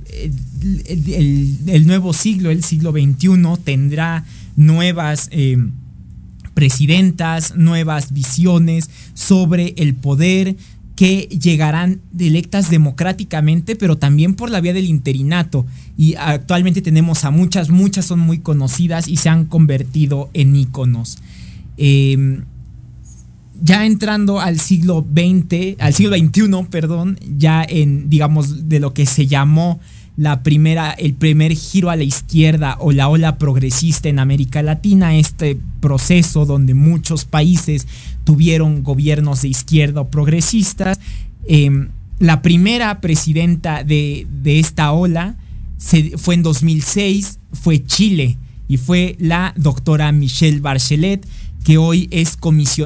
[0.87, 4.25] el, nuevo siglo, el siglo XXI, tendrá
[4.57, 5.29] nuevas...
[5.33, 5.59] Eh,
[6.57, 10.57] presidentas, nuevas visiones sobre el poder
[10.97, 15.67] que llegarán electas democráticamente, pero también por la vía del interinato.
[15.99, 21.19] Y actualmente tenemos a muchas, muchas son muy conocidas y se han convertido en íconos.
[21.77, 22.45] Em,
[23.63, 29.05] ya entrando al siglo XX, al siglo XXI, perdón, ya en, digamos, de lo que
[29.05, 29.79] se llamó
[30.17, 35.15] la primera, el primer giro a la izquierda o la ola progresista en América Latina,
[35.17, 37.87] este proceso donde muchos países
[38.25, 40.99] tuvieron gobiernos de izquierda o progresistas.
[41.47, 41.89] Em,
[42.19, 45.37] la primera presidenta de, esta ola
[46.17, 48.39] fue en 2006, fue Chile
[48.69, 51.27] y fue la doctora Michelle Bachelet
[51.63, 52.39] que hoy es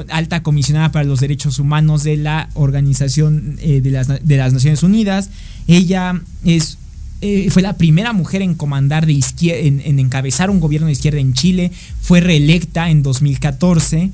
[0.09, 4.81] alta comisionada para los derechos humanos de la Organización eh, de, las, de las Naciones
[4.81, 5.29] Unidas.
[5.67, 6.79] Ella es
[7.21, 11.19] eh, fue la primera mujer en comandar de izquierda, en, encabezar un gobierno de izquierda
[11.19, 14.09] en Chile, fue reelecta en 2014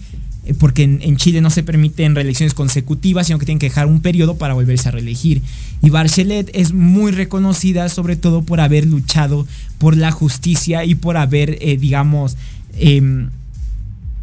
[0.45, 4.01] eh, porque en, Chile no se permiten reelecciones consecutivas, sino que tienen que dejar un
[4.01, 5.41] periodo para volverse a reelegir.
[5.81, 9.47] Y Bachelet es muy reconocida sobre todo por haber luchado
[9.77, 12.35] por la justicia y por haber, eh, digamos,
[12.77, 13.29] em,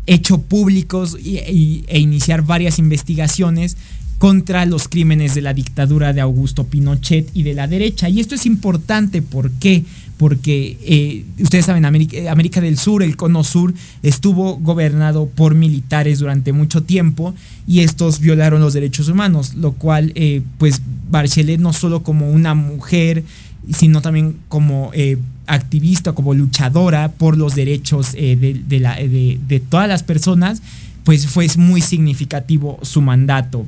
[0.07, 3.79] hecho públicos e iniciar varias investigaciones
[4.19, 8.09] contra los crímenes de la dictadura de Augusto Pinochet y de la derecha.
[8.09, 9.85] Y esto es importante, ¿por qué?
[10.17, 16.21] Porque eh, ustedes saben, América, América, del Sur, el Cono Sur, estuvo gobernado por militares
[16.21, 17.35] durante mucho tiempo
[17.67, 22.55] y estos violaron los derechos humanos, lo cual, eh, pues, Bachelet no solo como una
[22.55, 23.25] mujer,
[23.73, 30.63] sino también como eh, activista, como luchadora por los derechos de todas las personas,
[31.03, 33.67] pues fue muy significativo su mandato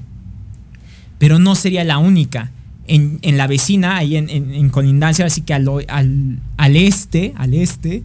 [1.19, 2.51] pero no sería la única.
[2.89, 8.05] En, la vecina, ahí en, colindancia, así que al, al, este, al este,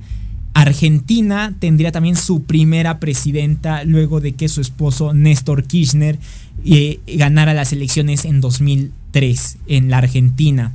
[0.56, 6.18] Argentina tendría también su primera presidenta luego de que su esposo Néstor Kirchner
[6.66, 10.74] eh, ganara las elecciones en 2003 en la Argentina.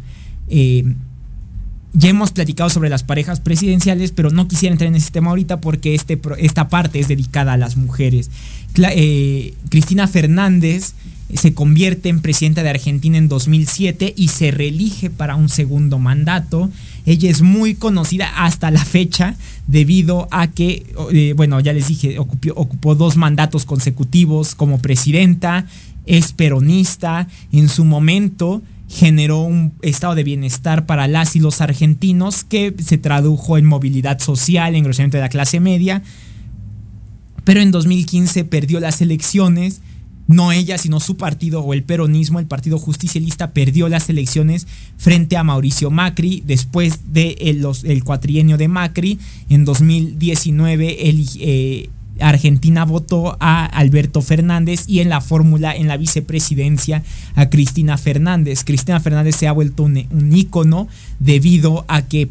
[0.49, 0.95] Eh,
[1.93, 5.61] ya hemos platicado sobre las parejas presidenciales, pero no quisiera entrar en ese tema ahorita
[5.61, 8.30] porque este, esta parte es dedicada a las mujeres.
[8.76, 10.93] Eh, Cristina Fernández
[11.35, 16.70] se convierte en presidenta de Argentina en 2007 y se reelige para un segundo mandato.
[17.05, 19.35] Ella es muy conocida hasta la fecha
[19.66, 25.66] debido a que, eh, bueno, ya les dije, ocupó, dos mandatos consecutivos como presidenta,
[26.07, 32.45] es peronista, en su momento generó un estado de bienestar para las y los argentinos
[32.45, 36.05] que se tradujo en movilidad social, engrosamiento de la clase media,
[37.43, 39.81] pero en 2015 perdió las elecciones
[40.27, 44.66] no ella, sino su partido o el peronismo, el Partido Justicialista, perdió las elecciones
[44.97, 49.18] frente a Mauricio Macri después del de el, cuatrienio de Macri.
[49.49, 57.02] En 2019 eh, Argentina votó a Alberto Fernández y en la fórmula, en la vicepresidencia,
[57.34, 58.64] a Cristina Fernández.
[58.64, 60.88] Cristina Fernández se ha vuelto un, un ícono
[61.18, 62.28] debido a que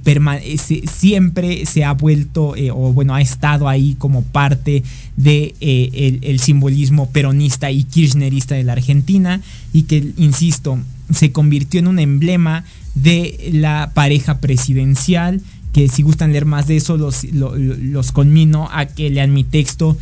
[0.88, 4.83] siempre se ha vuelto, eh, o bueno, ha estado ahí como parte
[5.15, 9.41] de eh, el, simbolismo peronista y kirchnerista de la Argentina
[9.73, 10.77] y que, insisto,
[11.11, 12.63] se convirtió en un emblema
[12.93, 15.41] de la pareja presidencial
[15.76, 19.97] que si gustan leer más de eso, los, los, conmino a que lean mi texto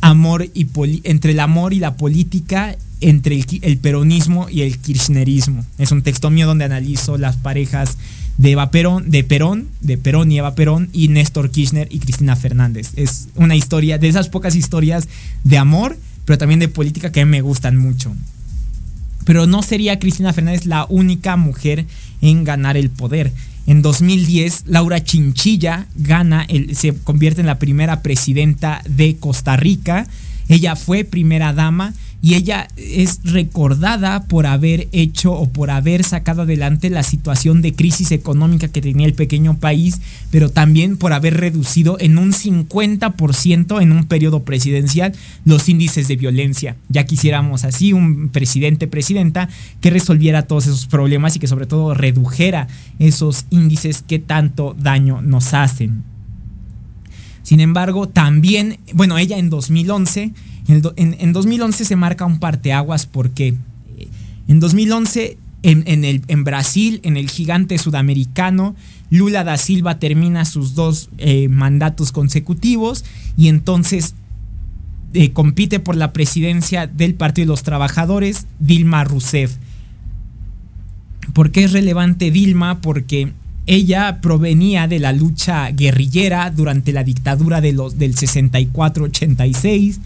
[0.00, 0.66] Amor y
[1.04, 5.64] entre el amor y la política, entre el, peronismo y el kirchnerismo.
[5.76, 7.98] Es un texto mío donde analizo las parejas
[8.38, 12.34] de Eva Perón, de Perón, de Perón y Eva Perón, y Néstor Kirchner y Cristina
[12.34, 12.92] Fernández.
[12.96, 15.06] Es una historia, de esas pocas historias
[15.44, 18.12] de amor, pero también de política que me gustan mucho.
[19.24, 21.84] Pero no sería Cristina Fernández la única mujer
[22.22, 23.32] en ganar el poder.
[23.66, 30.06] En 2010, Laura Chinchilla gana, se convierte en la primera presidenta de Costa Rica.
[30.48, 36.42] Ella fue primera dama y ella es recordada por haber hecho o por haber sacado
[36.42, 40.00] adelante la situación de crisis económica que tenía el pequeño país,
[40.30, 45.12] pero también por haber reducido en un 50% en un periodo presidencial
[45.44, 46.76] los índices de violencia.
[46.88, 49.48] Ya quisiéramos así un presidente, presidenta
[49.80, 52.68] que resolviera todos esos problemas y que sobre todo redujera
[53.00, 56.11] esos índices que tanto daño nos hacen.
[57.52, 60.32] Sin embargo, también, bueno, ella en 2011
[60.68, 63.48] en, 2011 se marca un parteaguas porque
[63.98, 64.08] eh,
[64.48, 68.74] en 2011 en, el, en Brasil, en el gigante sudamericano,
[69.10, 73.04] Lula da Silva termina sus dos eh, mandatos consecutivos
[73.36, 74.14] y entonces
[75.12, 79.58] eh, compite por la presidencia del Partido de los Trabajadores, Dilma Rousseff.
[81.34, 82.80] ¿Por qué es relevante Dilma?
[82.80, 83.34] Porque
[83.66, 89.98] ella provenía de la lucha guerrillera durante la dictadura de los, del 64-86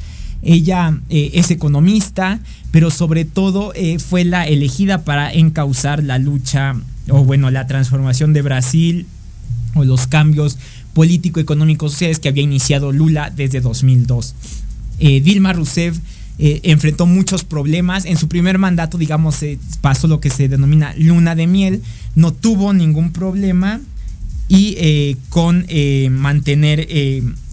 [0.42, 2.40] ella eh, es economista,
[2.70, 6.76] pero sobre todo eh, fue la elegida para encauzar la lucha
[7.08, 9.06] o bueno, la transformación de Brasil
[9.74, 10.58] o los cambios
[10.94, 14.34] político-económicos sociales que había iniciado Lula desde 2002.
[14.98, 15.98] Eh, Dilma Rousseff
[16.38, 18.04] enfrentó muchos problemas.
[18.04, 19.44] En su primer mandato, digamos,
[19.80, 21.82] pasó lo que se denomina luna de miel.
[22.14, 23.80] No tuvo ningún problema
[24.48, 25.66] y con
[26.10, 26.88] mantener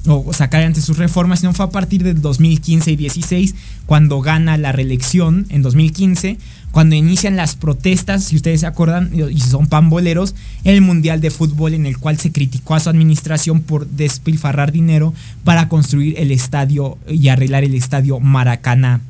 [0.05, 3.55] o sacar ante sus reformas, sino fue a partir del 2015 y 16
[3.85, 6.37] cuando gana la reelección en 2015,
[6.73, 11.75] cuando inician las protestas, si ustedes se acuerdan y son pamboleros, el Mundial de Fútbol
[11.75, 15.13] en el cual se criticó a su administración por despilfarrar dinero
[15.43, 19.01] para construir el estadio y arreglar el estadio Maracaná.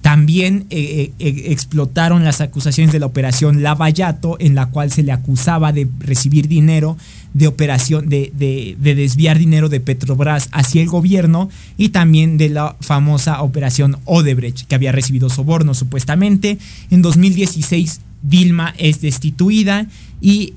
[0.00, 5.04] También eh, eh, eh, explotaron las acusaciones de la operación Lavallato, en la cual se
[5.04, 6.96] le acusaba de recibir dinero
[7.34, 12.76] de operación, de, de, desviar dinero de Petrobras hacia el gobierno y también de la
[12.80, 16.58] famosa operación Odebrecht, que había recibido sobornos supuestamente.
[16.90, 19.86] En 2016, Dilma es destituida
[20.20, 20.52] y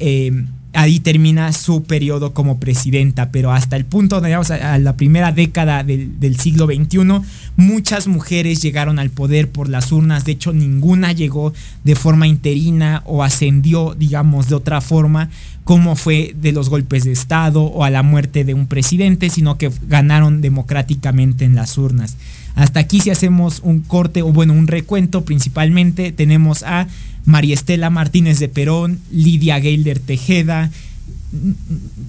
[0.76, 5.84] ahí termina su periodo como presidenta, pero hasta el punto de a, la primera década
[5.84, 7.22] del, siglo XXI,
[7.56, 11.54] muchas mujeres llegaron al poder por las urnas, de hecho ninguna llegó
[11.84, 15.30] de forma interina o ascendió, digamos, de otra forma,
[15.64, 19.58] como fue de los golpes de Estado o a la muerte de un presidente, sino
[19.58, 22.18] que ganaron democráticamente en las urnas.
[22.56, 26.88] Hasta aquí si hacemos un corte o bueno, un recuento principalmente tenemos a
[27.26, 30.72] María Estela Martínez de Perón, Lidia Geilder Tejeda,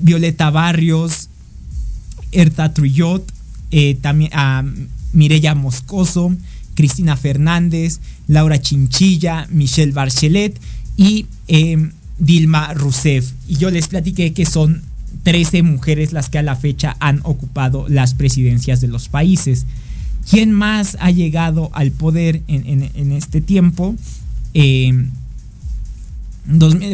[0.02, 1.28] Violeta Barrios,
[2.32, 3.24] Erta Trujot,
[3.70, 4.30] eh, también
[5.12, 6.36] Mireya Moscoso,
[6.74, 10.60] Cristina Fernández, Laura Chinchilla, Michelle Barchelet
[10.96, 13.32] y em, Dilma Rousseff.
[13.48, 14.82] Y yo les platiqué que son
[15.22, 19.64] 13 mujeres las que a la fecha han ocupado las presidencias de los países.
[20.28, 23.94] ¿Quién más ha llegado al poder en este tiempo?
[24.58, 24.90] Eh,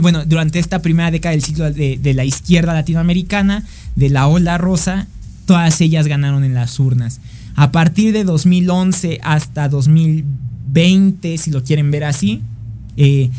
[0.01, 5.07] bueno, durante esta primera década del siglo de, la izquierda latinoamericana, de la ola rosa,
[5.47, 7.21] todas ellas ganaron en las urnas.
[7.55, 12.43] A partir de 2011 hasta 2020, si lo quieren ver así,
[12.97, 13.31] eh,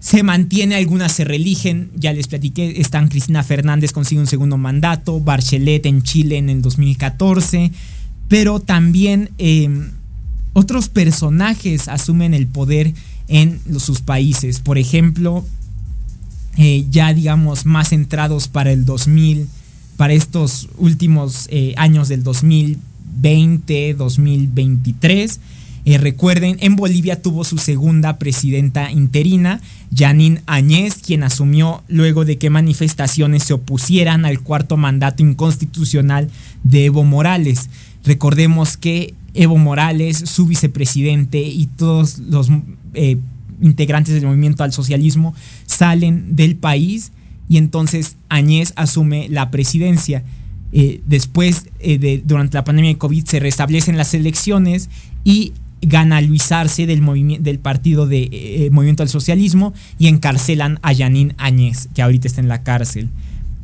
[0.00, 5.20] se mantiene, algunas se religen, ya les platiqué, están Cristina Fernández consigue un segundo mandato,
[5.20, 7.70] Barchelet en Chile en el 2014,
[8.28, 9.68] pero también eh,
[10.54, 12.94] otros personajes asumen el poder
[13.28, 14.60] en sus países.
[14.60, 15.44] Por ejemplo,
[16.56, 19.48] eh, ya digamos más centrados para el 2000,
[19.96, 25.40] para estos últimos eh, años del 2020, 2023.
[25.84, 29.60] Eh, recuerden, en Bolivia tuvo su segunda presidenta interina,
[29.94, 36.30] Janine Añez, quien asumió luego de que manifestaciones se opusieran al cuarto mandato inconstitucional
[36.62, 37.68] de Evo Morales.
[38.04, 42.48] Recordemos que Evo Morales, su vicepresidente y todos los
[42.94, 43.16] eh,
[43.60, 45.34] integrantes del movimiento al socialismo
[45.66, 47.12] salen del país
[47.48, 50.22] y entonces Añez asume la presidencia.
[50.72, 54.88] Eh, después, eh, de, durante la pandemia de COVID, se restablecen las elecciones
[55.24, 57.02] y gana Luis Arce del,
[57.40, 62.48] del partido de Movimiento al Socialismo y encarcelan a Yanín Añez, que ahorita está en
[62.48, 63.08] la cárcel.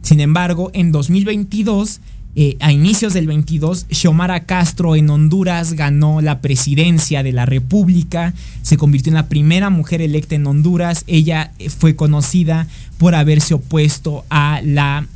[0.02, 2.00] Sin embargo, en 2022
[2.40, 8.32] eh, a inicios del 22, Xiomara Castro en Honduras ganó la presidencia de la República,
[8.62, 11.02] se convirtió en la primera mujer electa en Honduras.
[11.08, 14.24] Ella eh, fue conocida por haberse opuesto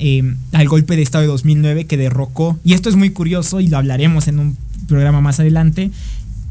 [0.00, 3.68] em, al golpe de Estado de 2009 que derrocó, y esto es muy curioso y
[3.68, 4.56] lo hablaremos en un
[4.88, 5.92] programa más adelante,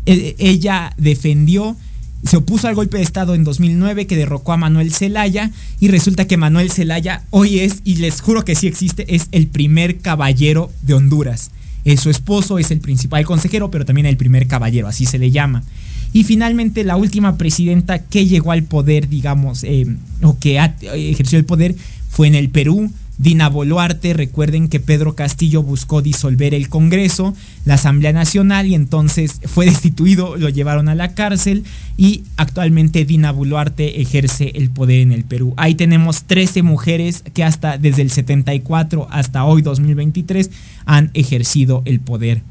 [0.05, 1.75] ella defendió
[2.23, 6.27] se opuso al golpe de Estado en 2009 que derrocó a Manuel Zelaya y resulta
[6.27, 10.71] que Manuel Zelaya hoy es, y les juro que sí existe, es el primer caballero
[10.83, 11.51] de Honduras.
[11.83, 15.31] Es su esposo, es el principal consejero, pero también el primer caballero, así se le
[15.31, 15.63] llama.
[16.13, 19.87] Y finalmente la última presidenta que llegó al poder, digamos, eh,
[20.21, 20.59] o que
[20.93, 21.75] ejerció el poder,
[22.09, 27.35] fue en el Perú, Dina Boluarte, recuerden que Pedro Castillo buscó disolver el Congreso,
[27.65, 31.63] la Asamblea Nacional y entonces fue destituido, lo llevaron a la cárcel
[31.97, 35.53] y actualmente Dina Boluarte ejerce el poder en el Perú.
[35.57, 40.49] Ahí tenemos 13 mujeres que hasta desde el 74 hasta hoy 2023
[40.85, 42.41] han ejercido el poder.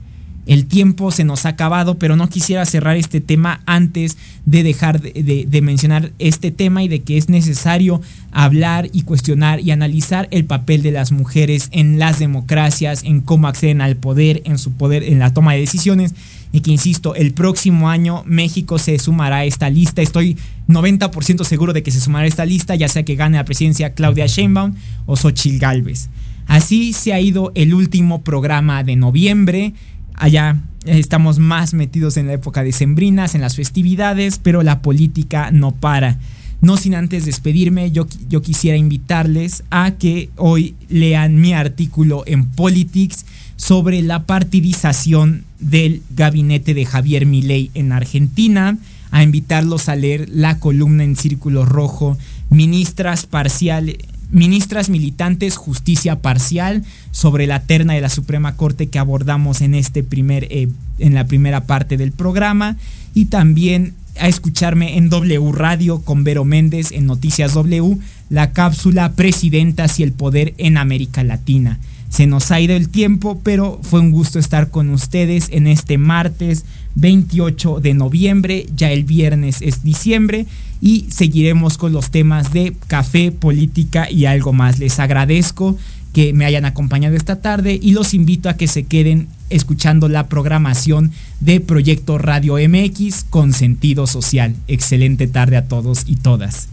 [0.50, 5.00] El tiempo se nos ha acabado, pero no quisiera cerrar este tema antes de dejar
[5.00, 10.44] de, mencionar este tema y de que es necesario hablar y cuestionar y analizar el
[10.44, 15.04] papel de las mujeres en las democracias, en cómo acceden al poder, en su poder,
[15.04, 16.16] en la toma de decisiones.
[16.50, 20.02] Y que, insisto, el próximo año México se sumará a esta lista.
[20.02, 20.36] Estoy
[20.66, 23.94] 90% seguro de que se sumará a esta lista, ya sea que gane la presidencia
[23.94, 24.74] Claudia Sheinbaum
[25.06, 26.08] o Xochitl Galvez.
[26.48, 29.74] Así se ha ido el último programa de noviembre.
[30.20, 35.50] Allá estamos más metidos en la época de sembrinas, en las festividades, pero la política
[35.50, 36.18] no para.
[36.60, 42.44] No sin antes despedirme, yo, yo quisiera invitarles a que hoy lean mi artículo en
[42.44, 43.24] Politics
[43.56, 48.76] sobre la partidización del gabinete de Javier Milei en Argentina,
[49.12, 52.18] a invitarlos a leer la columna en círculo rojo,
[52.50, 53.96] ministras parciales,
[54.30, 60.02] ministras militantes, justicia parcial, sobre la terna de la Suprema Corte que abordamos en este
[60.02, 60.68] primer, eh,
[60.98, 62.76] en la primera parte del programa,
[63.14, 69.12] y también a escucharme en W Radio con Vero Méndez en Noticias W, la cápsula
[69.12, 71.78] Presidentas y el Poder en América Latina.
[72.08, 75.96] Se nos ha ido el tiempo, pero fue un gusto estar con ustedes en este
[75.96, 76.64] martes
[76.94, 80.46] 28 de noviembre, ya el viernes es diciembre
[80.80, 84.78] y seguiremos con los temas de café, política y algo más.
[84.78, 85.76] Les agradezco
[86.12, 90.26] que me hayan acompañado esta tarde y los invito a que se queden escuchando la
[90.26, 94.56] programación de Proyecto Radio MX con sentido social.
[94.66, 96.68] Excelente tarde a todos y todas.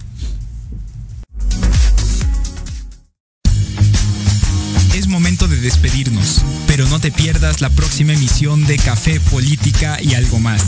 [5.57, 10.61] De despedirnos, pero no te pierdas la próxima emisión de Café, Política y algo más.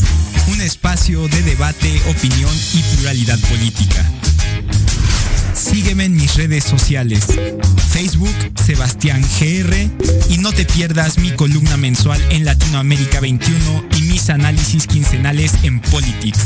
[0.48, 4.06] Un espacio de debate, opinión y pluralidad política.
[5.54, 7.26] Sígueme en mis redes sociales.
[7.92, 8.36] Facebook,
[8.66, 9.76] Sebastián GR.
[10.30, 15.82] Y no te pierdas mi columna mensual en Latinoamérica 21 y mis análisis quincenales en
[15.82, 16.46] Politics.